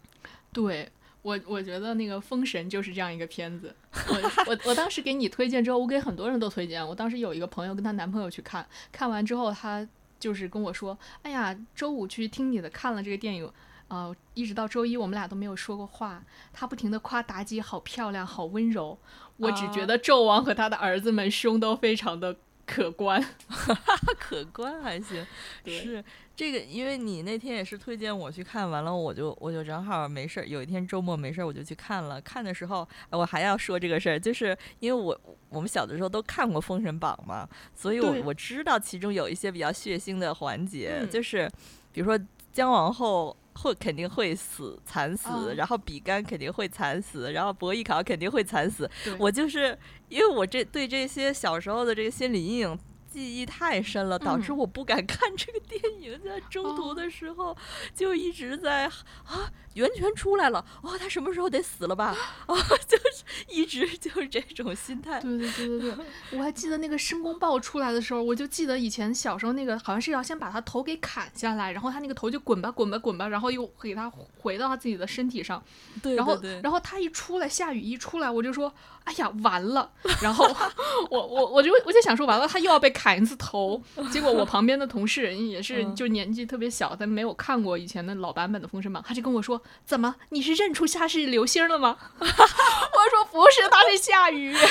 [0.52, 0.90] 对
[1.22, 3.74] 我，我觉得那个《封神》就是这样一个片子。
[3.94, 6.86] 我我我当时给你推荐之后，我给很多人都推荐。
[6.86, 9.88] 我当时有一个朋友跟她男朋友去看，看完之后她
[10.20, 13.50] 就是跟我说：“哎呀，周五去听你的，看了这个电影。”
[13.90, 16.24] 呃，一直到周一，我们俩都没有说过话。
[16.54, 18.98] 他不停的夸妲己好漂亮，好温柔。
[19.38, 23.24] 我只觉啊得纣王和他的儿子们胸都非常的可观。
[24.20, 25.26] 可观还行，
[25.66, 26.04] 是
[26.36, 32.22] 这个，因为你那天也是推荐我去看，完了我就我就正好没事儿，有一天周末没事儿我就去看了。
[32.22, 41.50] 看的时候，呃我还要说这个事儿，就是因为我我们小的时候都看过《封神榜》嘛，所以我我知道其中有一些比较血腥的环节，嗯就是
[41.92, 42.20] 比如说
[42.54, 43.36] 姜王后。
[43.54, 45.54] 会肯定会死惨死，啊。
[45.56, 54.58] 然后比干肯定会惨死，然后伯邑考肯定会惨死，我就是因为我这对这些小时候的这个心理阴影记忆太深了，导致嗯。
[54.58, 56.94] 我不敢看这个电影，在中途哦。
[56.96, 57.56] 的时候
[57.96, 58.86] 就一直在
[59.26, 62.16] 啊，源泉出来了，哇、他什么时候得死了吧？
[62.48, 62.56] 啊，
[62.88, 65.20] 就是一直就是这种心态。
[65.22, 66.06] 对对对对对，
[66.38, 75.64] 我还记得那个申公豹出来的时候，我就记得以前小时候那个好像是要先把他头给砍下来，然后他那个头就滚吧滚吧滚吧，然后又给他回到他自己的身体上，
[76.04, 76.16] 对。
[76.16, 78.74] 然后然后他一出来，下雨一出来，我就说，
[79.10, 79.92] 哎呀完了，
[80.22, 80.46] 然后
[81.10, 91.98] 我我我就我就想说完了，他又要被砍一次头，结果我旁边的同事也是嗯就年纪特别小，但没有看过以前的老版本的《封神榜》，他就跟我说，怎么你是认出他是流星了吗？
[92.20, 94.56] 我说不是，他是夏雨。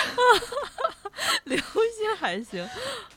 [1.44, 2.62] 流星还行，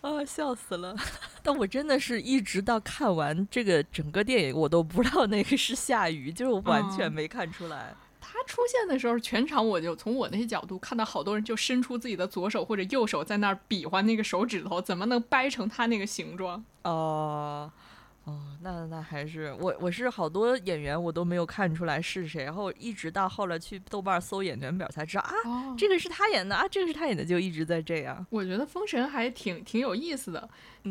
[0.02, 0.96] 啊，笑死了。
[1.44, 7.94] 但我真的是一直到看完这个整个电影，我都不知道那个是夏雨，就是我完全嗯没看出来。
[7.94, 8.01] 他
[8.46, 16.64] 出现的时候，全场我就从我那些角度看到好多人就伸出自己的左手或者右手在那儿比划那个手指头，怎么能掰成他那个形状？
[16.84, 17.72] 哦，
[18.26, 28.26] 哦，那那还是我我是好多演员我都没有看出来是谁，然后一直到后来去豆瓣搜演员表才知道啊，哦这个是他演的啊，这个是他演的，就一直在这样。
[28.30, 30.50] 我觉得《封神》还挺挺有意思的。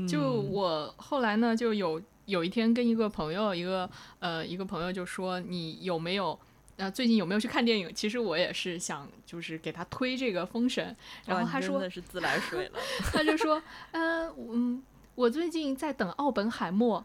[0.08, 3.88] 就嗯我后来呢，就有有一天跟一个朋友，一个
[4.20, 6.38] 呃一个朋友就说，你有没有
[6.80, 7.92] 呃最近有没有去看电影？
[7.94, 10.96] 其实我也是想就是给他推这个《封神》，
[11.28, 12.78] 然后他说的是自来水了，
[13.12, 13.62] 他就说，
[13.92, 14.82] 呃嗯，
[15.14, 17.04] 我最近在等奥本海默。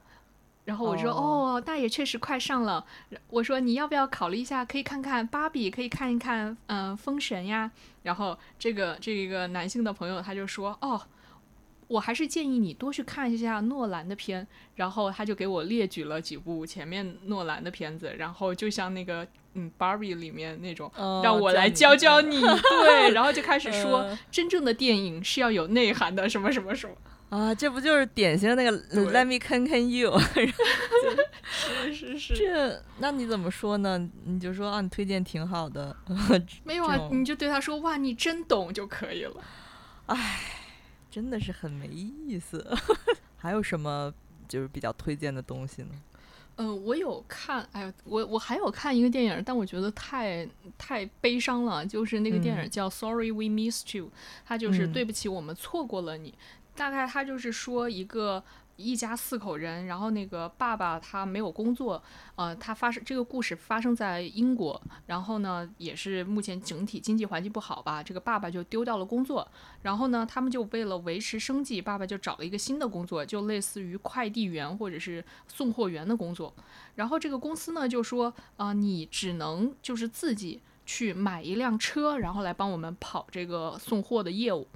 [0.65, 2.83] 然后我说哦哦，那也确实快上了。
[3.29, 7.69] 我说你要不要考虑一下，可以看看芭比，可以看一看嗯、呃封神呀。
[8.01, 10.99] 然后这个这个男性的朋友他就说哦，
[11.88, 14.48] 我还是建议你多去看一下诺兰的片。
[14.76, 20.91] 然后他就给我列举了几部前面诺兰的片子，然后就像那个嗯 Barbie 里面那种。
[20.98, 26.95] 哦让我来教教教你， 对，然后就开始说呃真正的电影是要有内涵的，什么什么什么，
[27.38, 28.78] 啊，这不就是典型的那个
[29.12, 30.12] Let me 看看 you？
[31.48, 33.98] 是是是，这那你怎么说呢？
[34.26, 35.95] 你就说啊，你推荐挺好的，
[36.65, 39.41] 没有啊，你就对他说哇，你真懂就可以了。
[41.15, 42.62] 真的是很没意思。
[43.39, 44.13] 还有什么
[44.49, 45.89] 就是比较推荐的东西呢？
[46.58, 50.45] 嗯，我有看，哎呀，我我还有看一个电影，但我觉得太
[50.78, 54.08] 太悲伤了，就是那个电影嗯叫《Sorry We Missed You》，
[54.45, 56.34] 它就是嗯对不起，我们错过了你。
[56.75, 58.43] 大概他就是说一个
[58.75, 62.01] 一家四口人，然后那个爸爸他没有工作，
[62.35, 69.47] 呃，他发生这个故事发生在英国，然后呢，也是目前整体经济环境不好吧，这个爸爸就丢掉了工作，
[69.81, 76.53] 然后呢，他们就为了维持生计，爸爸就找了一个新的工作，就类似于快递员或者是送货员的工作。
[76.95, 84.67] 然后这个公司呢就说，啊、你只能就是自己去买一辆车，然后来帮我们跑这个送货的业务。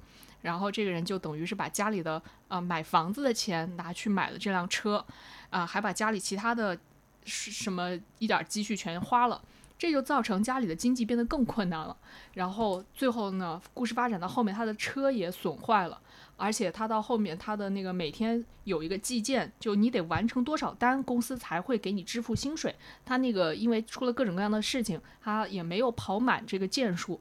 [0.42, 5.04] 然后这个人就等于是把家里的呃买房子的钱拿去买了这辆车，
[5.50, 6.78] 啊、还把家里其他的
[7.24, 9.42] 什么一点积蓄全花了。
[9.78, 11.96] 这就造成家里的经济变得更困难了。
[12.34, 15.98] 然后最后呢，故事发展到后面，他的车也损坏了，
[16.36, 22.76] 而且他到后面他的那个每天有一个计件，就你得完成多少单，公司才会给你支付薪水。
[23.06, 27.18] 他那个因为出了各种各样的事情，他也没有跑满这个件数。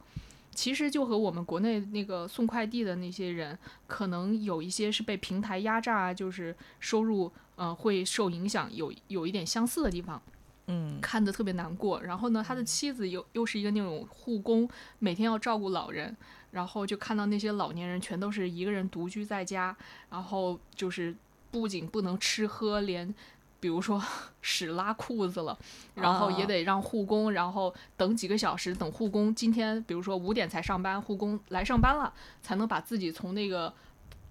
[0.60, 3.58] 其实就和我们国内那个送快递的那些人，
[3.88, 10.22] 可能有一些是被平台压榨，就是收入呃会受影响，有有一点相似的地方。
[10.68, 12.02] 嗯看得特别难过。
[12.02, 16.14] 然后呢，他的妻子又又是一个那种护工，每天要照顾老人，
[16.52, 19.74] 然后就看到那些老年人全都是一个人独居在家，
[20.10, 21.16] 然后就是
[21.50, 23.16] 不仅不能吃喝，连
[23.60, 24.02] 比如说
[24.42, 25.58] 屎拉裤子了，
[25.96, 33.74] 然后也啊得让护工，然后等几个小时，等护工今天比如说五点才上班，护工来上班了，才能把自己从那个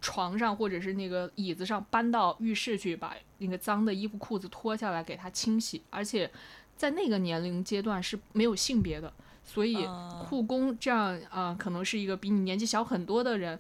[0.01, 6.31] 床上或者是那个椅子上搬到浴室去，把那个脏的衣服裤子脱下来给他清洗，而且
[6.77, 9.13] 在那个年龄阶段是没有性别的，
[9.45, 13.59] 所以啊护工这样啊、可能是一个比你年纪小很多的人，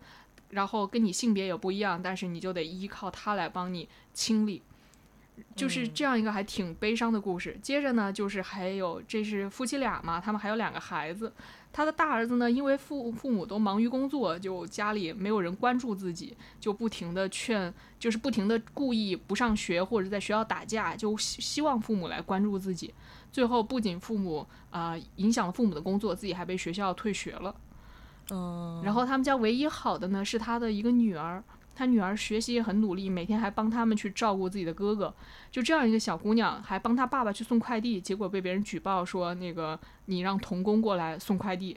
[0.50, 4.62] 然后跟你性别也不一样，但是你就得依靠他来帮你清理。
[5.54, 7.58] 就是嗯这样一个还挺悲伤的故事。
[7.62, 11.32] 接着呢，就是还有这是夫妻俩嘛，他们还有两个孩子。
[11.70, 22.92] 他的大儿子呢，因为父父母都忙于工作，就家里没有人关注自己，就不停的劝，就是不停的故意不上学或者在学校打架，就希希望父母来关注自己。
[23.30, 27.54] 最后不仅父母啊、影响了父母的工作，自己还被学校退学了。
[28.30, 31.44] 嗯，然后他们家唯一好的呢是他的一个女儿，
[31.78, 35.14] 他女儿学习也很努力，每天还帮他们去照顾自己的哥哥。
[35.48, 41.76] 就这样一个小姑娘，还帮她爸爸去送快递，结果被别人举报说那个你让童工过来送快递。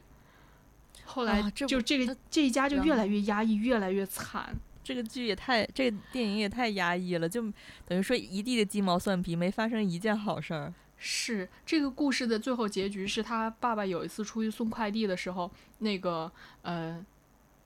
[1.05, 4.55] 后来就这个那这一家就越来越压抑，越来越惨。
[4.83, 7.43] 这个剧也太，这个电影也太压抑了，就
[7.85, 10.73] 等于说一地的鸡毛蒜皮，没发生一件好事儿。
[10.97, 16.31] 是这个故事的最后结局是他爸爸有一次出去送快递的时候，那个
[16.63, 17.03] 呃，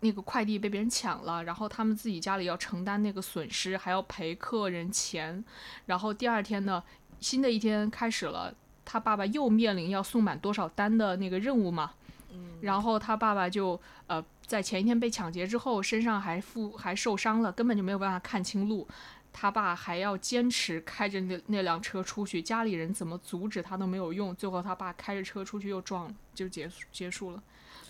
[0.01, 5.43] 那个快递被别人抢了，然后他们自己家里要承担那个损失，还要赔客人钱。
[5.85, 6.83] 然后第二天呢，
[7.19, 11.91] 新的一天开始了，他爸爸又面临要送满多少单的那个任务嘛。
[12.31, 18.87] 嗯然后他爸爸就呃，在前一天被抢劫之后，身上还负还受伤了，根本就没有办法看清路。
[19.31, 24.33] 他爸还要坚持开着那那辆车出去，家里人怎么阻止他都没有用。
[24.35, 27.43] 最后他爸开着车出去又撞了，就结束结束了，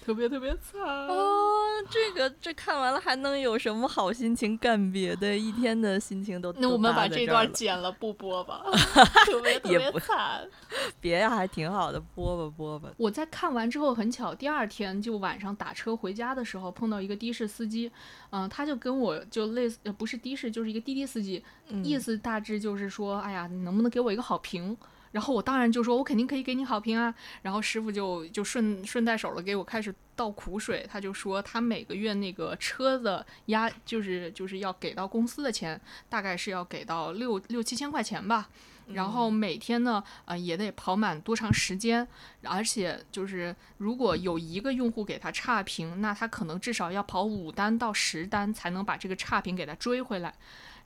[0.05, 0.79] 特别特别惨。
[0.83, 5.35] 哦，这个这看完了还能有什么好心情干别的？
[5.35, 8.63] 一天的心情都那我们把这段剪了不播吧，
[9.25, 10.47] 特别特别惨。
[11.01, 12.89] 别呀，还挺好的，播吧播吧。
[12.97, 17.91] 我在看完之后很巧，第二天就晚上打车回家的时候碰到一个的士司机，
[18.29, 24.77] 嗯、他就跟我就类似，呃，不是的士，就是一个滴滴司机，嗯意思大致就是说，哎呀，你能不能给我一个好评？
[25.15, 27.15] 然后我当然就说，我肯定可以给你好评啊。
[27.41, 30.85] 然后师傅就就顺顺带手了，给我开始倒苦水。
[30.91, 38.49] 他就说，他每个月那个车的押，就是就是要给到公司的钱，大概是要给到六六七千块钱吧。
[38.87, 42.05] 然后每天呢，呃，也得跑满多长时间，
[42.43, 50.33] 而且就是如果有一个用户给他差评，那他可能至少要跑五单到十单才能把这个差评给他追回来，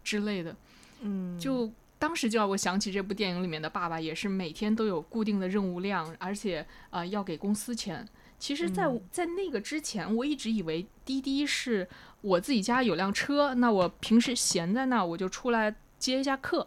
[0.03, 0.55] 之类的。
[1.01, 8.07] 嗯，就当时就让我想起这部电影里面的爸爸，也是每天都有固定的任务量，而且呃要给公司钱。
[8.39, 11.85] 其实在，在、嗯那个之前，我一直以为滴滴是
[12.21, 16.65] 我自己家有辆车，那我平时闲在那，我就出来接一下客。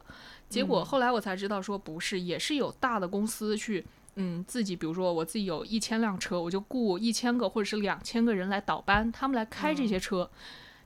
[0.51, 10.31] 结果嗯后来我才知道，说不是，也是有大的公司去，嗯，自己比如说我自己有一千辆车，我就雇一千个或者是两千个人来倒班，他们来开这些车。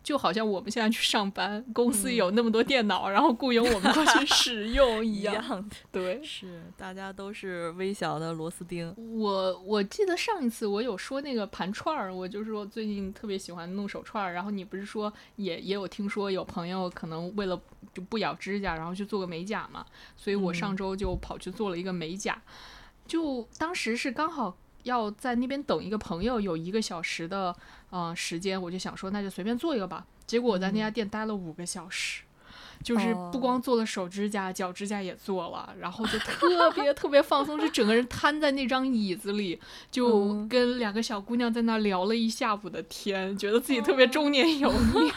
[0.06, 5.68] 就好像我们现在去上班，公司嗯有那么多电脑， 然后雇佣我们过去使用一一样。
[5.90, 8.94] 对，是大家都是微小的螺丝钉。
[9.18, 17.60] 我我记得上一次我有说那个盘串儿，我就是说最近特别喜欢弄手串儿，然后你不是说也也有听说有朋友可能为了
[17.92, 19.84] 就不咬指甲，然后去做个美甲嘛，
[20.16, 22.40] 所以我上嗯周就跑去做了一个美甲，
[23.08, 24.56] 就当时是刚好
[24.86, 27.54] 要在那边等一个朋友，有一个小时的
[27.90, 32.22] 呃时间，我就想说那就随便做一个吧，结果我在那家店待了五个小时。
[32.84, 39.58] 就是不光做了手指甲，脚指甲也做了，然后就特别特别放松，就整个人瘫在那张椅子里，
[39.90, 45.10] 就嗯跟两个小姑娘在那聊了一下午的天，觉得自己特别中年油腻。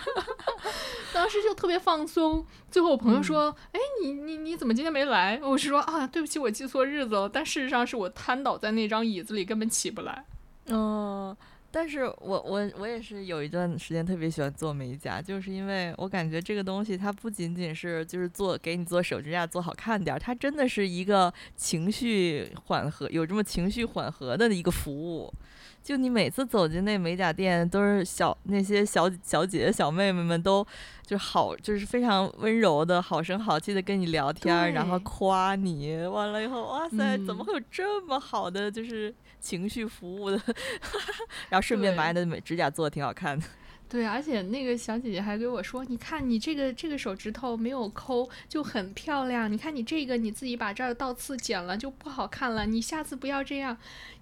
[1.19, 2.45] 当时就特别放松。
[2.71, 7.27] 最后我朋友说：“哎、你你你怎么今天没来？”我是说啊，对不起，我记错日子了。
[7.27, 10.23] 但事实上是我瘫倒在那张椅子里，根本起不来。
[10.67, 11.35] 嗯，
[11.71, 25.33] 但是我我我也是有一段时间特别喜欢做美甲，就是因为我感觉这个东西它不仅仅是就是做给你做手指甲做好看点儿，它真的是一个情绪缓和，有这么情绪缓和的一个服务。
[25.81, 30.65] 就你每次走进那美甲店，都是小那些小小姐姐、小妹妹们都
[31.05, 35.95] 就好，就是非常温柔的、好声好气的跟你聊天，然后夸你。
[36.05, 40.41] 完了以后，哇塞，怎么嗯会有这么好的就是情绪服务的？
[41.49, 43.45] 然后顺便把你的美指甲做的挺好看的。
[43.87, 49.51] 对，而且那个小姐姐还给我说：“你看你这个这个手指头没有抠，就很漂亮。
[49.51, 52.67] 你看你这个你自己把这儿倒刺剪了就不好看了。
[52.67, 53.75] 你下次不要这样。”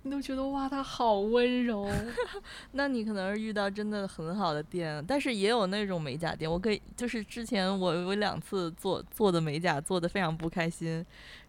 [0.03, 1.91] 你都觉得哇，她好温柔。
[2.71, 6.49] 那你可能是遇到真的很好的店，但是也有那种美甲店。
[6.49, 11.05] 我可以就是之前我有两次做做的美甲做的非常不开心。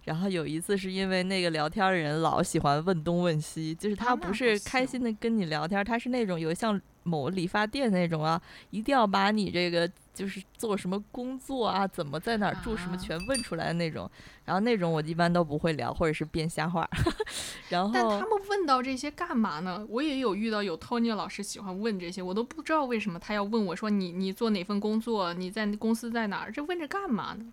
[0.09, 8.41] 然后有一次是因为那个聊天的人老喜欢问东问西，就是他不是开心的跟你聊天，他是那种有像某理发店那种啊，
[8.71, 14.11] 一定要把你这个就是做什么工作啊，怎么在哪儿住什么全问出来的那种。
[14.47, 16.89] 然后那种我一般都不会聊，或者是编瞎话。
[17.69, 19.87] 然后，但他们问到这些干嘛呢？
[19.91, 26.51] 我也有遇到有 Tony 老师喜欢问这些，我都不知道为什么他要问我说你你做哪份工作，你在公司在哪儿？
[26.51, 27.45] 这问着干嘛呢？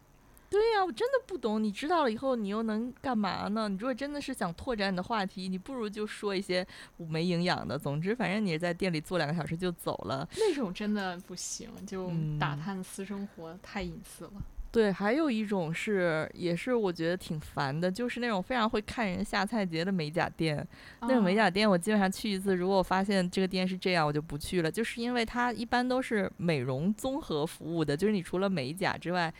[0.55, 1.61] 对呀，我真的不懂。
[1.61, 3.67] 你知道了以后，你又能干嘛呢？
[3.67, 7.77] 你如果真的是想拓展你的话题，你不如就说一些没营养的。
[7.77, 14.31] 总之，反正你在店里坐两个小时就走了，那种真的不行，就打探私生活太隐私了。
[14.71, 20.65] 对，还有一种是，也是我觉得挺烦的，就是那种非常会看人下菜碟的美甲店。
[21.01, 24.71] 那种美甲店，我基本上去一次，如果我发现这个店是这样，我就不去了。
[24.71, 29.33] 就是因为它一般都是美容综合服务的，就是你除了美甲之外。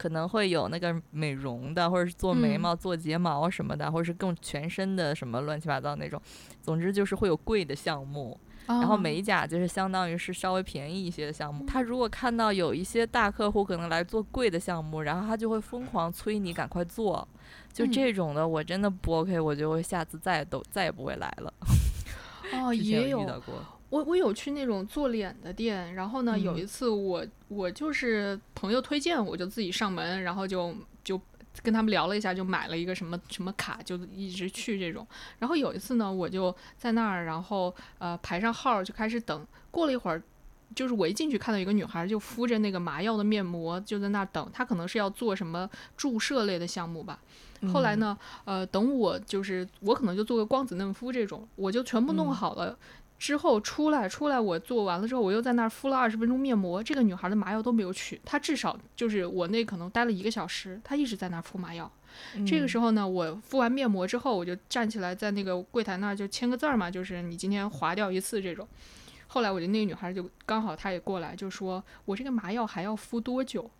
[0.00, 6.18] 可能会有那个美容的，或者是做眉毛、做睫毛什么的，或者是更全身的什么乱七八糟那种。
[6.62, 11.66] 总之就是会有贵的项目，然后美甲就是相当于是稍微便宜一些的项目。
[11.66, 17.28] 他如果看到有一些大客户可能来做贵的项目，然后他就会疯狂催你赶快做。
[17.70, 21.52] 就这种的，我真的不 OK，我就会下次再也都再也不会来了。
[22.54, 23.54] 哦， 也有遇到过。
[23.90, 31.20] 我我有去那种做脸的店，然后呢，有一次我我就是朋友推荐，我就自己上门，然后就就
[31.62, 35.06] 跟他们聊了一下，就买了一个什么什么卡，就一直去这种。
[35.40, 39.44] 然后有一次呢，我就在那儿，然后呃排上号就开始等。
[39.72, 40.22] 过了一会儿，
[40.74, 44.48] 就是我一进去看到一个女孩就敷着那个麻药的面膜，就在那儿等。
[44.52, 47.18] 她可能是要做什么注射类的项目吧。
[47.72, 48.16] 后来呢，
[48.46, 52.78] 呃，等我就是我可能就做个光子嫩肤这种，我就全部弄好了。
[53.20, 56.82] 之后出来，出来我做完了之后，我又在那儿敷了二十分钟面膜。
[56.82, 61.88] 这个女孩的麻药都没有取，她至少就是我那可能待了一个小时，她一直在那儿敷麻药。
[62.46, 68.66] 这个时候呢，我敷完面膜之后，我就站起来在那个柜台那儿就签个字儿嘛，就是你今天划掉一次这种。
[69.26, 73.70] 后来我就那个女孩就刚好她也过来，就说我这个麻药还要敷多久？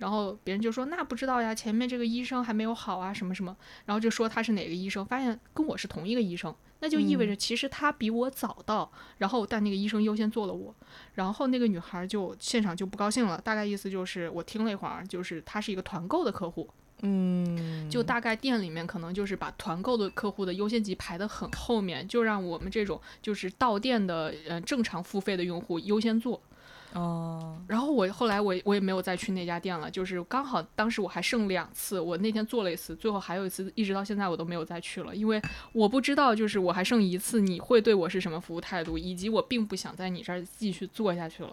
[0.00, 3.56] 然后别人就说那不知道呀，前面这个医生还没有好啊，什么什么。
[3.84, 6.52] 然后就说他是哪个医生，发现跟我是同一个医生。
[6.82, 10.74] 那就意味着，其实他比我早到，然后但那个医生优先做了我，
[11.12, 16.66] 然后那个女孩就现场就不高兴了，大概意思就是我听了一会儿，就是他是一个团购的客户，
[17.02, 26.40] 嗯，就大概店里面可能就是把团购的客户的优先级排得很后面，就让我们这种就是到店的呃正常付费的用户优先做。
[26.92, 35.40] 哦，然后我后来我我也没有再去那家店了，就是刚好当时我还剩两次，我那天做了一次，最后还有一次，一直到现在我都没有再去了，因为
[35.72, 41.50] 我不知道就是我还剩一次，你会对我是什么服务态度，以及我并不想在你这儿继续做下去了。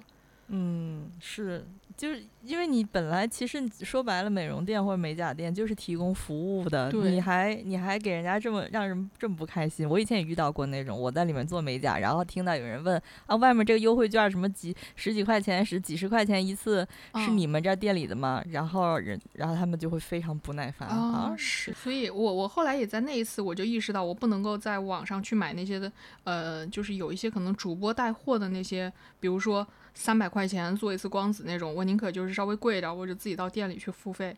[0.48, 1.66] 嗯，是。
[1.96, 9.90] 就是因为你本来其实说白了，美容店或者美甲店就是提供服务的，你还你还给人家这么让人这么不开心。
[9.90, 18.44] 我以前也遇到过那种，我在里面做美甲，然后听到有人问啊，外面这个优惠券什么几十几块钱，十几十块钱一次，是你们这店里的吗？
[18.52, 21.34] 然后人然后他们就会非常不耐烦啊。
[21.36, 25.92] 是，所以我我后来也在那一次我就意识到，我不能够在网上去买那些的，
[26.26, 29.68] 呃，就是有一些可能主播带货的那些，比如说。
[30.00, 34.38] 三百块钱做一次光子那种，我宁可就是稍微贵一点，或者自己到店里去付费，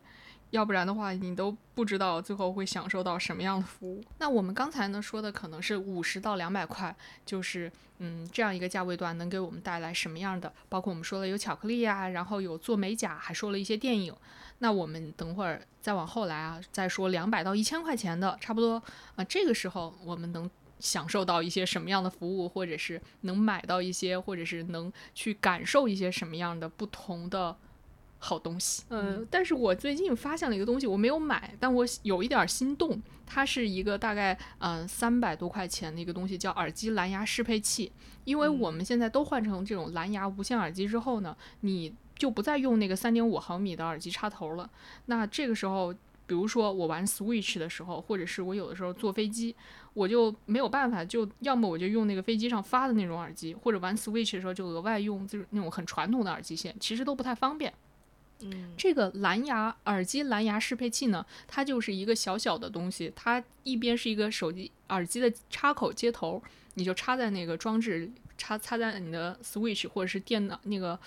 [0.50, 4.02] 要不然的话，你都不知道最后会享受到什么样的服务。
[4.18, 6.96] 那我们刚才呢说的可能是五十到两百块，
[7.26, 10.50] 就是嗯这样一个价位段能给我们带来什么样的？
[10.70, 14.14] 包括我们说了有巧克力啊，然后有做美甲，还说了一些电影。
[14.60, 18.82] 那我们等会儿再往后来啊，再说两百到一千块钱的，差不多
[19.14, 20.50] 啊，这个时候我们能。
[20.80, 27.56] 享受到一些什么样的服务，或者是能买到一些，或者是能去感受一些什么样的不同的
[28.18, 28.82] 好东西。
[28.88, 33.00] 嗯，但是我最近发现了一个东西，我没有买，但我有一点心动。
[33.32, 37.92] 它是一个大概嗯三百多块钱的一个东西，叫耳机蓝牙适配器。
[38.24, 44.68] 因为我们现在都换成这种蓝牙无线耳机之后呢，你就不再用那个三点五毫米的耳机插头了。
[45.06, 45.92] 那这个时候，
[46.26, 49.54] 比如说我玩 Switch 的时候，或者是我有的时候坐飞机。
[49.92, 57.72] 我就没有办法，就要么我就用那个飞机上发的那种耳机，或者玩 Switch 的时候就额外用就是那种很传统的耳机线，其实都不太方便。
[58.42, 66.42] 嗯，这个蓝牙耳机蓝牙适配器呢，它就是一个小小的东西，它一边是一个手机耳机的插口接头，
[66.74, 70.98] 你就插在那个装置插插在你的 Switch 或者是电脑那个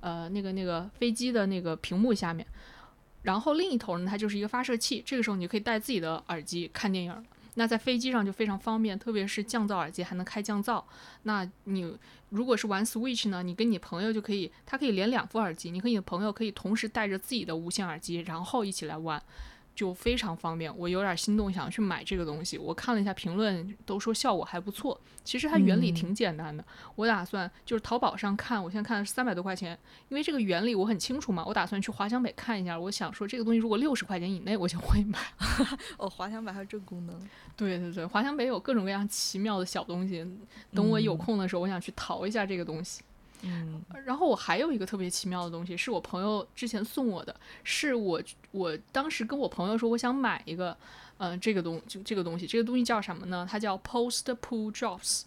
[0.00, 2.46] 呃那个那个飞机的那个屏幕下面。
[3.22, 7.24] 然后另一头呢，它就是一个发射器，这个时候你就可以带自己的耳机看电影。
[7.54, 10.82] 那在飞机上就非常方便，特别是降噪耳机还能开降噪。
[11.24, 11.96] 那你
[12.30, 19.22] 如果是玩 Switch 呢，你跟你朋友就可以，它可以连两副耳机，你和你的朋友可以同时带着自己的无线耳机，然后一起来玩。
[19.74, 22.58] 就非常方便，我有点心动，想去买这个东西。
[22.58, 25.00] 我看了一下评论，都说效果还不错。
[25.24, 26.64] 其实它原理挺简单的，
[26.94, 31.44] 我打算就是淘宝上看，我现在看的是三百多块钱，因为这个原理我很清楚嘛。
[31.46, 35.18] 我打算去华强北看一下，我想说这个东西如果六十块钱以内，我就会买。
[35.96, 37.18] 哦，华强北还有这个功能？
[37.56, 40.26] 对对对，华强北有各种各样奇妙的小东西。
[40.74, 43.00] 等我有空的时候，我想去淘一下这个东西。
[43.44, 47.34] 嗯，然后我还有一个特别奇妙的东西，是我朋友之前送我的，
[47.64, 48.22] 是我
[48.52, 50.76] 我当时跟我朋友说我想买一个，
[51.18, 53.44] 嗯，这个东就这个东西，这个东西叫什么呢？
[53.50, 55.22] 它叫 Post Pull Drops，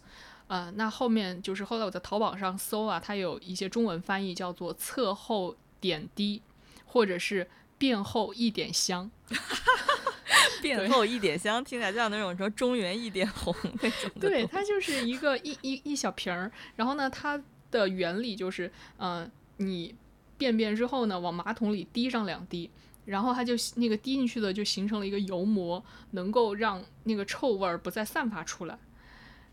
[0.46, 6.40] 呃，那后面就是后来我在淘宝上搜啊，它有一些中文翻译叫做侧后点滴，
[6.86, 7.46] 或者是
[7.76, 9.10] 变后一点香，
[10.62, 14.10] 变后一点香，听起来就像那种什么中原一点红那种。
[14.18, 17.38] 对，它就是一个一一一小瓶儿，然后呢，它。
[17.76, 19.94] 的原理就是，嗯，你
[20.38, 22.70] 便便之后呢，往马桶里滴上两滴，
[23.04, 28.78] 然后它就那个滴进去的就形成了一个油膜，能够让那个臭味儿不再散发出来，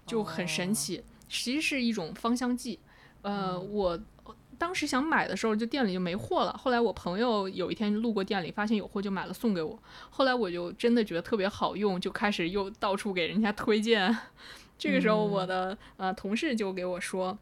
[0.05, 1.03] 就很神奇。
[1.29, 2.79] 其实是一种芳香剂。
[3.21, 3.99] 呃，我
[4.57, 6.53] 当时想买的时候，就店里就没货了。
[6.53, 9.77] 后来我朋友有一天路过店里，发现有货就买了送给我。
[10.09, 14.15] 后来我就真的觉得特别好用，就开始又到处给人家推荐。
[14.77, 17.37] 这个时候，我的呃同事就给我说。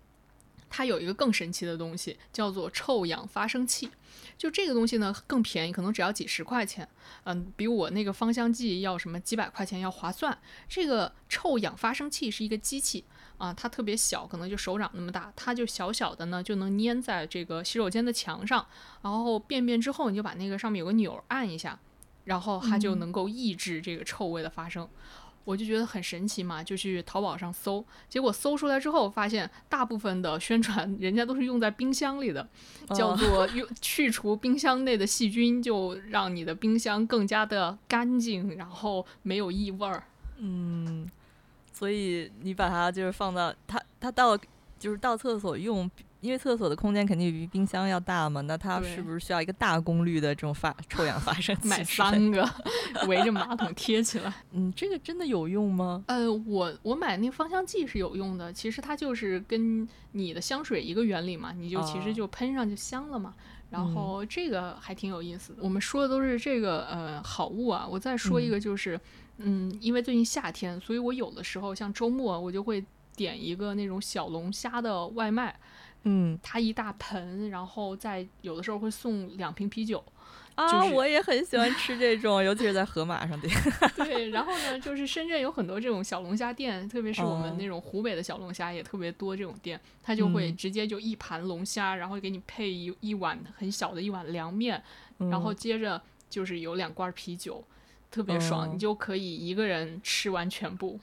[0.72, 3.92] 它有一个更神奇的东西，叫做臭氧发生器。
[4.38, 6.88] 就这个东西呢，更便宜，可能只要几十块钱。
[7.26, 10.36] 嗯，比我那个芳香剂要什么几百块钱要划算。
[10.68, 13.04] 这个臭氧发生器是一个机器
[13.38, 18.66] 啊，它特别小，可能就手掌那么大，它就小小的呢，就能粘在这个洗手间的墙上。
[19.04, 21.80] 然后便便之后，你就把那个上面有个钮按一下，
[22.24, 24.90] 然后它就能够抑制这个臭味的发生。
[25.44, 32.48] 我就觉得很神奇嘛，就去淘宝上搜，结果搜出来之后，发现大部分的宣传人家都是用在冰箱里的，
[32.96, 40.04] 叫做用去除冰箱内的细菌，就让你的冰箱更加的干净，然后没有异味儿。
[40.38, 41.10] 嗯，
[41.74, 44.38] 所以你把它就是放到它它到
[44.78, 45.90] 就是到厕所用。
[46.22, 51.68] 因为厕所的空间肯定比冰箱要大嘛，那它是不是需要一个大功率的这种发臭氧发生器？
[51.68, 52.48] 买三个，
[53.08, 54.32] 围着马桶贴起来。
[54.52, 56.04] 嗯，这个真的有用吗？
[56.08, 63.34] 呃，我我买那个芳香剂是有用的，其实它就是跟你的香水一个原理嘛，你就其实就喷上就香了嘛。
[63.72, 65.64] 然后这个还挺有意思的。
[65.64, 69.00] 我们说的都是这个呃好物啊，我再说一个就是，
[69.38, 75.58] 嗯，因为最近夏天，所以我有的时候像周末我就会点一个那种小龙虾的外卖。
[76.04, 80.04] 嗯，它一大盆，然后再有的时候会送两瓶啤酒，
[80.56, 83.54] 啊，我也很喜欢吃这种， 尤其是在盒马上点。
[83.96, 94.82] 对，然后呢，就是深圳有很多这种小龙虾店，特别是我们那种湖北的小龙虾也特别多，这种店它就会直接就一盘龙虾，然后给你配一一碗很小的一碗凉面，
[95.18, 97.64] 然后接着就是有两罐啤酒，
[98.10, 101.00] 特别爽，你就可以一个人吃完全部。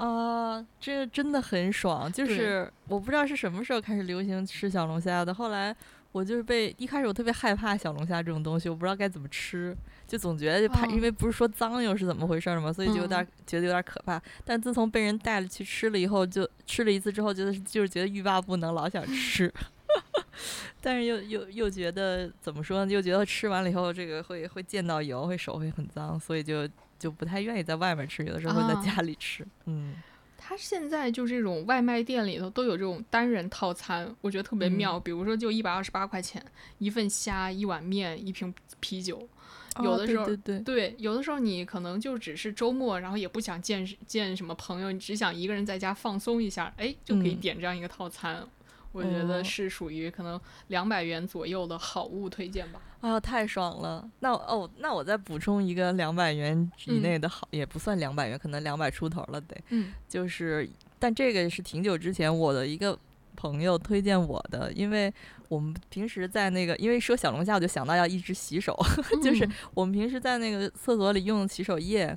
[0.00, 2.10] 啊，这真的很爽！
[2.10, 5.34] 就是我不知道是什么时候开始流行吃小龙虾的。
[5.34, 5.76] 后来
[6.12, 9.76] 我就是被一开始我特别害怕小龙虾这种东西，我不知道该怎么吃，
[10.06, 14.18] 就总觉得就怕，因为不是说脏又是怎么回事嘛，所以就有点觉得有点可怕。
[14.42, 19.52] 但自从被人带了去吃了以后，就吃了一次之后，觉得就是觉得欲罢不能，老想吃。
[20.80, 22.90] 但是又又又觉得怎么说呢？
[22.90, 26.66] 又觉得吃完了以后，这个会会溅到油，会手会很脏，所以就。
[27.00, 29.44] 就不太愿意在外面吃，有的时候会在家里吃。
[29.64, 29.96] 嗯，
[30.36, 35.00] 他现在就这种外卖店里头都有这种单人套餐，我觉得特别妙。
[35.00, 36.40] 比如说，就一百二十八块钱
[36.78, 39.26] 一份虾，一碗面，一瓶啤酒。
[39.82, 48.46] 有的时候，对对对，有的时候你可能就只是周末，然后也不想见见什么朋友，你只想一个人在家放松一下，哎，就可以点这样一个套餐。
[48.92, 52.80] 我觉得是属于可能两百元左右的好物推荐吧。
[53.00, 54.06] 啊，太爽了！
[54.20, 59.56] 那哦，那我再补充一个两百元以内的好，也不算两百元，可能两百出头了得。
[59.70, 62.98] 嗯，就是，但这个是挺久之前我的一个
[63.34, 65.10] 朋友推荐我的，因为
[65.48, 68.78] 我们平时在那个，因为说小龙虾，我就想到要一直洗手，
[69.24, 72.14] 就是我们平时在那个厕所里用洗手液，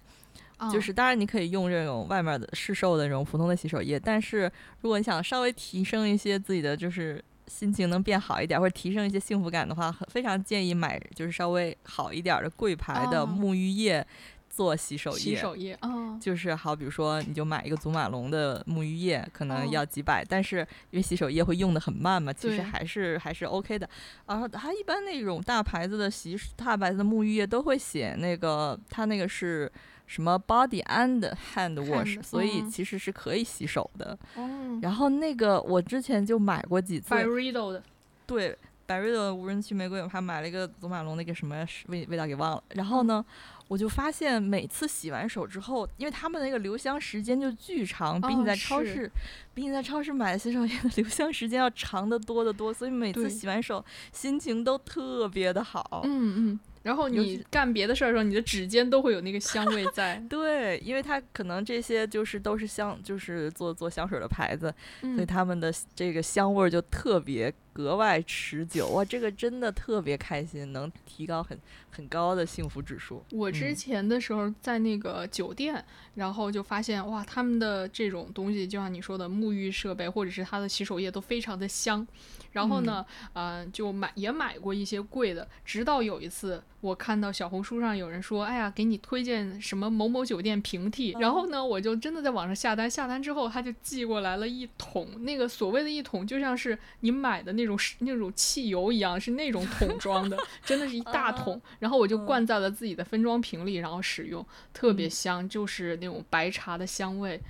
[0.70, 7.24] 就是当然你可以用这种外面的市售的这种普通的洗手液，但是如果你想稍微提升一些自己的就是。
[7.48, 14.06] 心情能变好一点，或者提升一些幸福感的话，非常建议买就是稍微好一点的贵牌的沐浴液，
[14.50, 19.70] 做洗手液，洗手液啊，就是好，比如说你就买一个祖马龙的沐浴液，可能哦。
[19.72, 20.60] 要几百，但是
[20.92, 23.90] 因为洗手液会用的很慢嘛，其实还是还是 OK 的。
[24.28, 29.72] 然后它一般那种大牌子的洗大牌子的沐浴液都会写那个它那个是
[30.06, 34.18] 什么 body and hand wash，所以嗯其实是可以洗手的。
[34.36, 37.84] 哦然后那个我之前就买过几次，，Byredo 的，
[38.26, 42.64] 对，百瑞的无人区玫瑰，我还买了一个祖马龙那个什么味味道给忘了。
[42.70, 43.24] 然后呢，
[43.70, 49.12] 我就发现每次洗完手之后，因为他们那个留香时间就巨长，比你哦在超是市、
[49.54, 56.02] 比你在超市买的洗手液的留香时间要长得多得多，所以每次洗完手心情都特别的好。
[56.04, 69.04] 嗯嗯，然后你干别的事儿的时候，你的指尖都会有那个香味在， 对，因为它可能这些就是都是香，就是做做香水的牌子，所以嗯，他们的这个香味儿就特别格外持久哇！
[69.04, 71.58] 这个真的特别开心，能提高很
[71.90, 73.24] 很高的幸福指数。
[73.32, 75.84] 我之嗯前的时候在那个酒店，
[76.16, 82.06] 然后就发现哇，他们的这种东西，就像你说的沐浴设备或者是它的洗手液都非常的香。
[82.54, 107.42] 然后呢，呃，就买也买过一些贵的，直到有一次我看到小红书上有人说，哎呀，给你推荐什么某某酒店平替，然后呢，我就真的在网上下单，下单之后他就寄过来了一桶，那个所谓的一桶就像是你买的那种是那种汽油一样，是那种桶装的，真的是一大桶，然后我就灌在了自己的分装瓶里，然后使用，特别香，就是那种白茶的香味，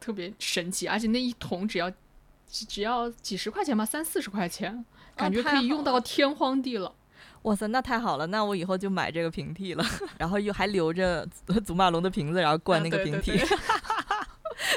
[0.00, 1.90] 特别神奇，而且那一桶只要
[2.48, 4.84] 只只要几十块钱吧，三四十块钱，
[5.14, 6.92] 感觉可以用到天荒地老。
[7.42, 8.26] 哇塞，那太好了！
[8.26, 9.84] 那我以后就买这个平替了，
[10.18, 13.58] 然后又还留着祖祖马龙的瓶子，然后灌啊那个平替，对对对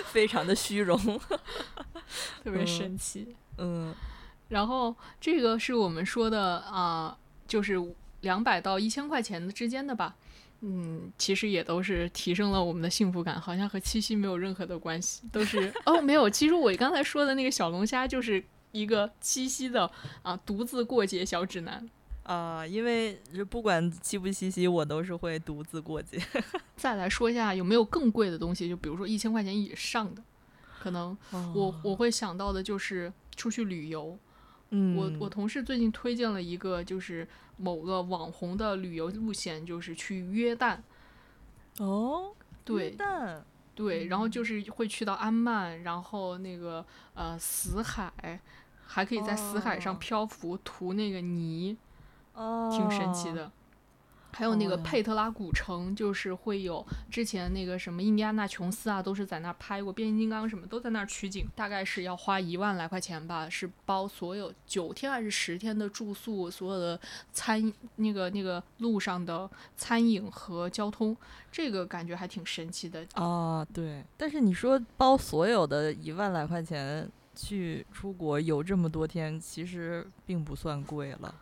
[0.05, 0.97] 非常的虚荣。
[2.43, 3.36] 特别嗯神奇。
[3.57, 3.93] 嗯
[4.49, 7.17] 然后这个是我们说的啊、
[7.47, 7.76] 就是
[8.19, 10.15] 两百到一千块钱的之间的吧。
[10.62, 16.30] 嗯，其实也都是提升了我们的幸福感，好像和七夕没有任何的关系，都是 哦，没有。
[16.30, 19.89] 其实我刚才说的那个小龙虾就是一个七夕的
[20.22, 21.89] 啊独自过节小指南。
[22.24, 26.18] 啊、因为这不管七不七夕，我都是会独自过节。
[26.78, 30.22] 再来说一下有没有更贵的东西，就比如说一千块钱以上的，
[30.80, 34.18] 可能我我会想到的就是出去旅游。
[34.72, 40.80] 嗯，我我同事最近推荐了一个，就是某个网红的旅游路线，就是去约旦。
[41.78, 42.34] 哦，
[42.65, 43.41] 对约旦
[43.76, 48.39] 对，然后就是会去到安曼，然后那个呃死海，
[48.86, 51.78] 还可以在死海上哦漂浮涂那个泥，
[52.34, 53.32] 哦，挺神奇。
[53.34, 53.51] 的。
[54.32, 67.00] 还有那个哦佩特拉古城，就是会有之前那个什么印第安纳琼斯啊，都是在那儿拍过，变形金刚什么都在那儿取景，大概是要花一万来块钱吧，是包所有九天还是十天的住宿，所有的
[67.34, 71.16] 餐那个那个路上的餐饮和交通，
[71.52, 73.06] 这个感觉还挺神奇的。
[73.14, 81.36] 啊，对，但是你说包所有的一万来块钱去出国游这么多天，其实并不算贵了。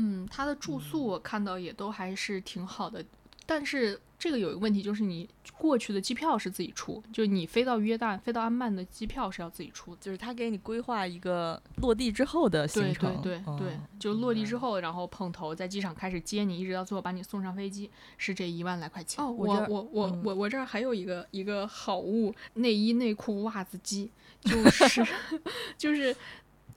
[0.00, 3.04] 嗯，他的住宿我看到也都还是挺好的，
[3.44, 10.00] 但是这个有一个问题，就是你过去的机票是自己出，就你飞到约旦、飞到安曼的机票是要自己出的。
[10.00, 19.24] 就是他给你规划一个落地之后的行对对程，对对哦，就落地之后，然后碰头在机场开始接你，一直到最后把你送上飞机，是这一万来块钱。
[19.24, 24.10] 哦，我我我我嗯我我这儿还有一个一个好物，内衣内裤袜子机，
[24.42, 25.06] 就是
[25.76, 26.14] 就是。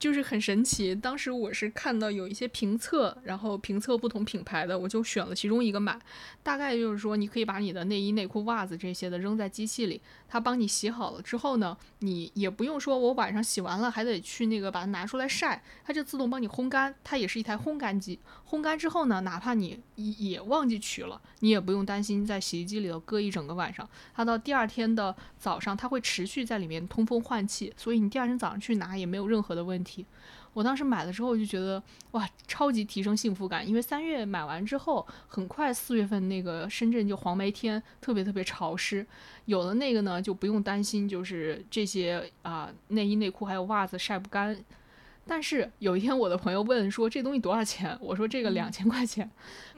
[0.01, 5.95] 就是很神奇，当时我是看到有一些评测，然后评测不同品牌的，我就选了其中一个买。
[6.41, 18.17] 大概就是说，你可以把你的内衣、内裤、袜子这些的扔在机器里，它帮你洗好了之后呢，你也不用说我晚上洗完了还得去那个把它拿出来晒，它就自动帮你烘干，它也是一台烘干机。
[18.49, 29.90] 烘干之后呢，哪怕你也忘记取了，你也不用担心在洗衣机里头搁一整个晚上，它到第二天的早上，它会持续在里面通风换气，所以你第二天早上去拿也没有任何的问题。
[30.53, 31.81] 我当时买了之后就觉得
[32.11, 39.05] 哇，超级提升幸福感，因为三月买完之后，很快四月份那个深圳就黄梅天，特别特别潮湿。
[39.45, 44.57] 有了那个呢，就不用担心就是这些啊、内衣内裤还有袜子晒不干。
[45.25, 47.97] 但是有一天我的朋友问说这东西多少钱？
[48.01, 49.29] 我说这个两千块钱。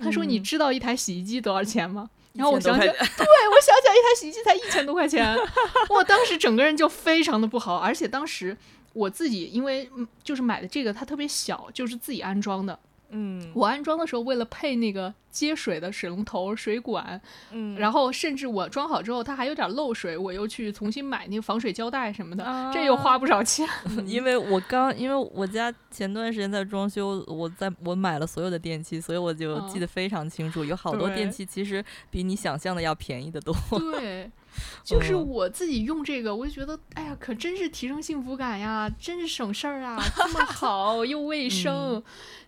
[0.01, 2.09] 他说你嗯知道一台洗衣机多少钱吗？
[2.33, 5.37] 然后我1000多想起来，对我想起来一台洗衣机才一千多块钱，
[5.89, 8.57] 我当时整个人就非常的不好，而且当时
[8.93, 12.79] 我自己因为嗯就是买的这个它特别小，就是自己安装的。
[13.09, 17.19] 嗯，我安装的时候为了配那个接水的水龙头、水管，
[17.51, 23.67] 嗯然后甚至我装好之后它还有点漏水，我又去重新买那个防水胶带什么的，啊这又花不少钱。
[24.05, 33.55] 因为我刚，因为我家前段时间在装修，我在我买了所有的电器，所以我就记得非常清楚，有好多电器其实比你想象的要便宜的多。
[33.79, 34.29] 对，
[34.85, 41.95] 就是嗯我自己用这个，我就觉得，哎呀，可真是提升幸福感呀，真是省事儿啊，这么好又卫生。
[41.95, 42.03] 嗯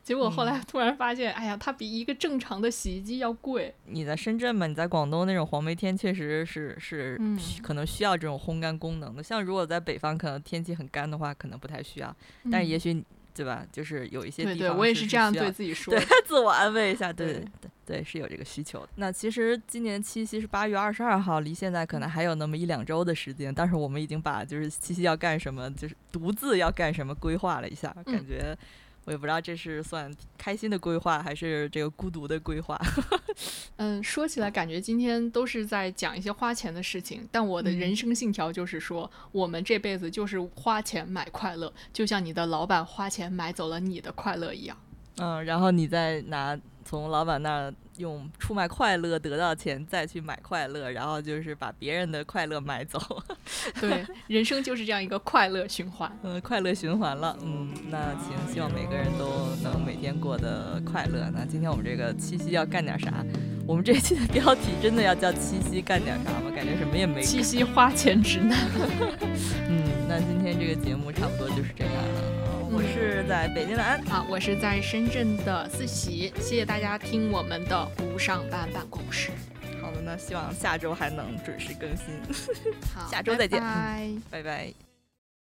[0.06, 3.74] 结果后来突然发现，哎呀，它比一个正常的洗衣机要贵。
[3.86, 9.24] 你在深圳嘛，你在广东那种黄梅天，确实是是嗯可能需要这种烘干功能的。
[9.24, 12.16] 像如果在北方，可能天气很干的话，可能不太需要。
[12.52, 18.90] 但是也嗯许对吧，就是有一些对对，地方我也是需要是这样对自己说对。，自我安慰一下，对对对对对，是有这个需求的。
[18.96, 28.58] 那其实今年七夕是八月二十二号，离现在可能还有那么一两周的时间，但是我们已经把就是七夕要干什么，就是独自要干什么规划了一下，感嗯觉。
[29.06, 32.80] 我也不知道这是算开心的规划，还是这个孤独的规划。
[33.78, 44.76] 嗯，说起来感觉今天都是在讲一些花钱的事情，但我的嗯人生信条就是说，我们这辈子就是花钱买快乐，就像你的老板花钱买走了你的快乐一样。
[45.18, 53.00] 嗯，然后你再拿从老板那儿用出卖快乐得到钱，再去买快乐，然后就是把别人的快乐买走。
[53.80, 56.12] 对，人生就是这样一个快乐循环。
[56.24, 57.38] 嗯，快乐循环了。
[57.42, 61.30] 嗯，那行，希望每个人都能每天过得快乐。
[61.34, 63.26] 那今天我们这个七夕要干点啥？
[63.68, 66.52] 我们这一期的标题真的要叫七夕干点啥吗？
[66.56, 67.24] 感觉什么也没干。
[67.24, 68.58] 七夕花钱指南。
[69.68, 72.00] 嗯，那今天这个节目差不多就是这样了。
[72.00, 79.32] 呃我是在北京的安，啊，我是在深圳的四喜，谢谢大家听我们的不上班办公室。
[79.82, 82.20] 好的，那希望下周还能准时更新。
[82.94, 83.68] 好， 下周再见拜
[84.32, 84.95] 拜拜拜。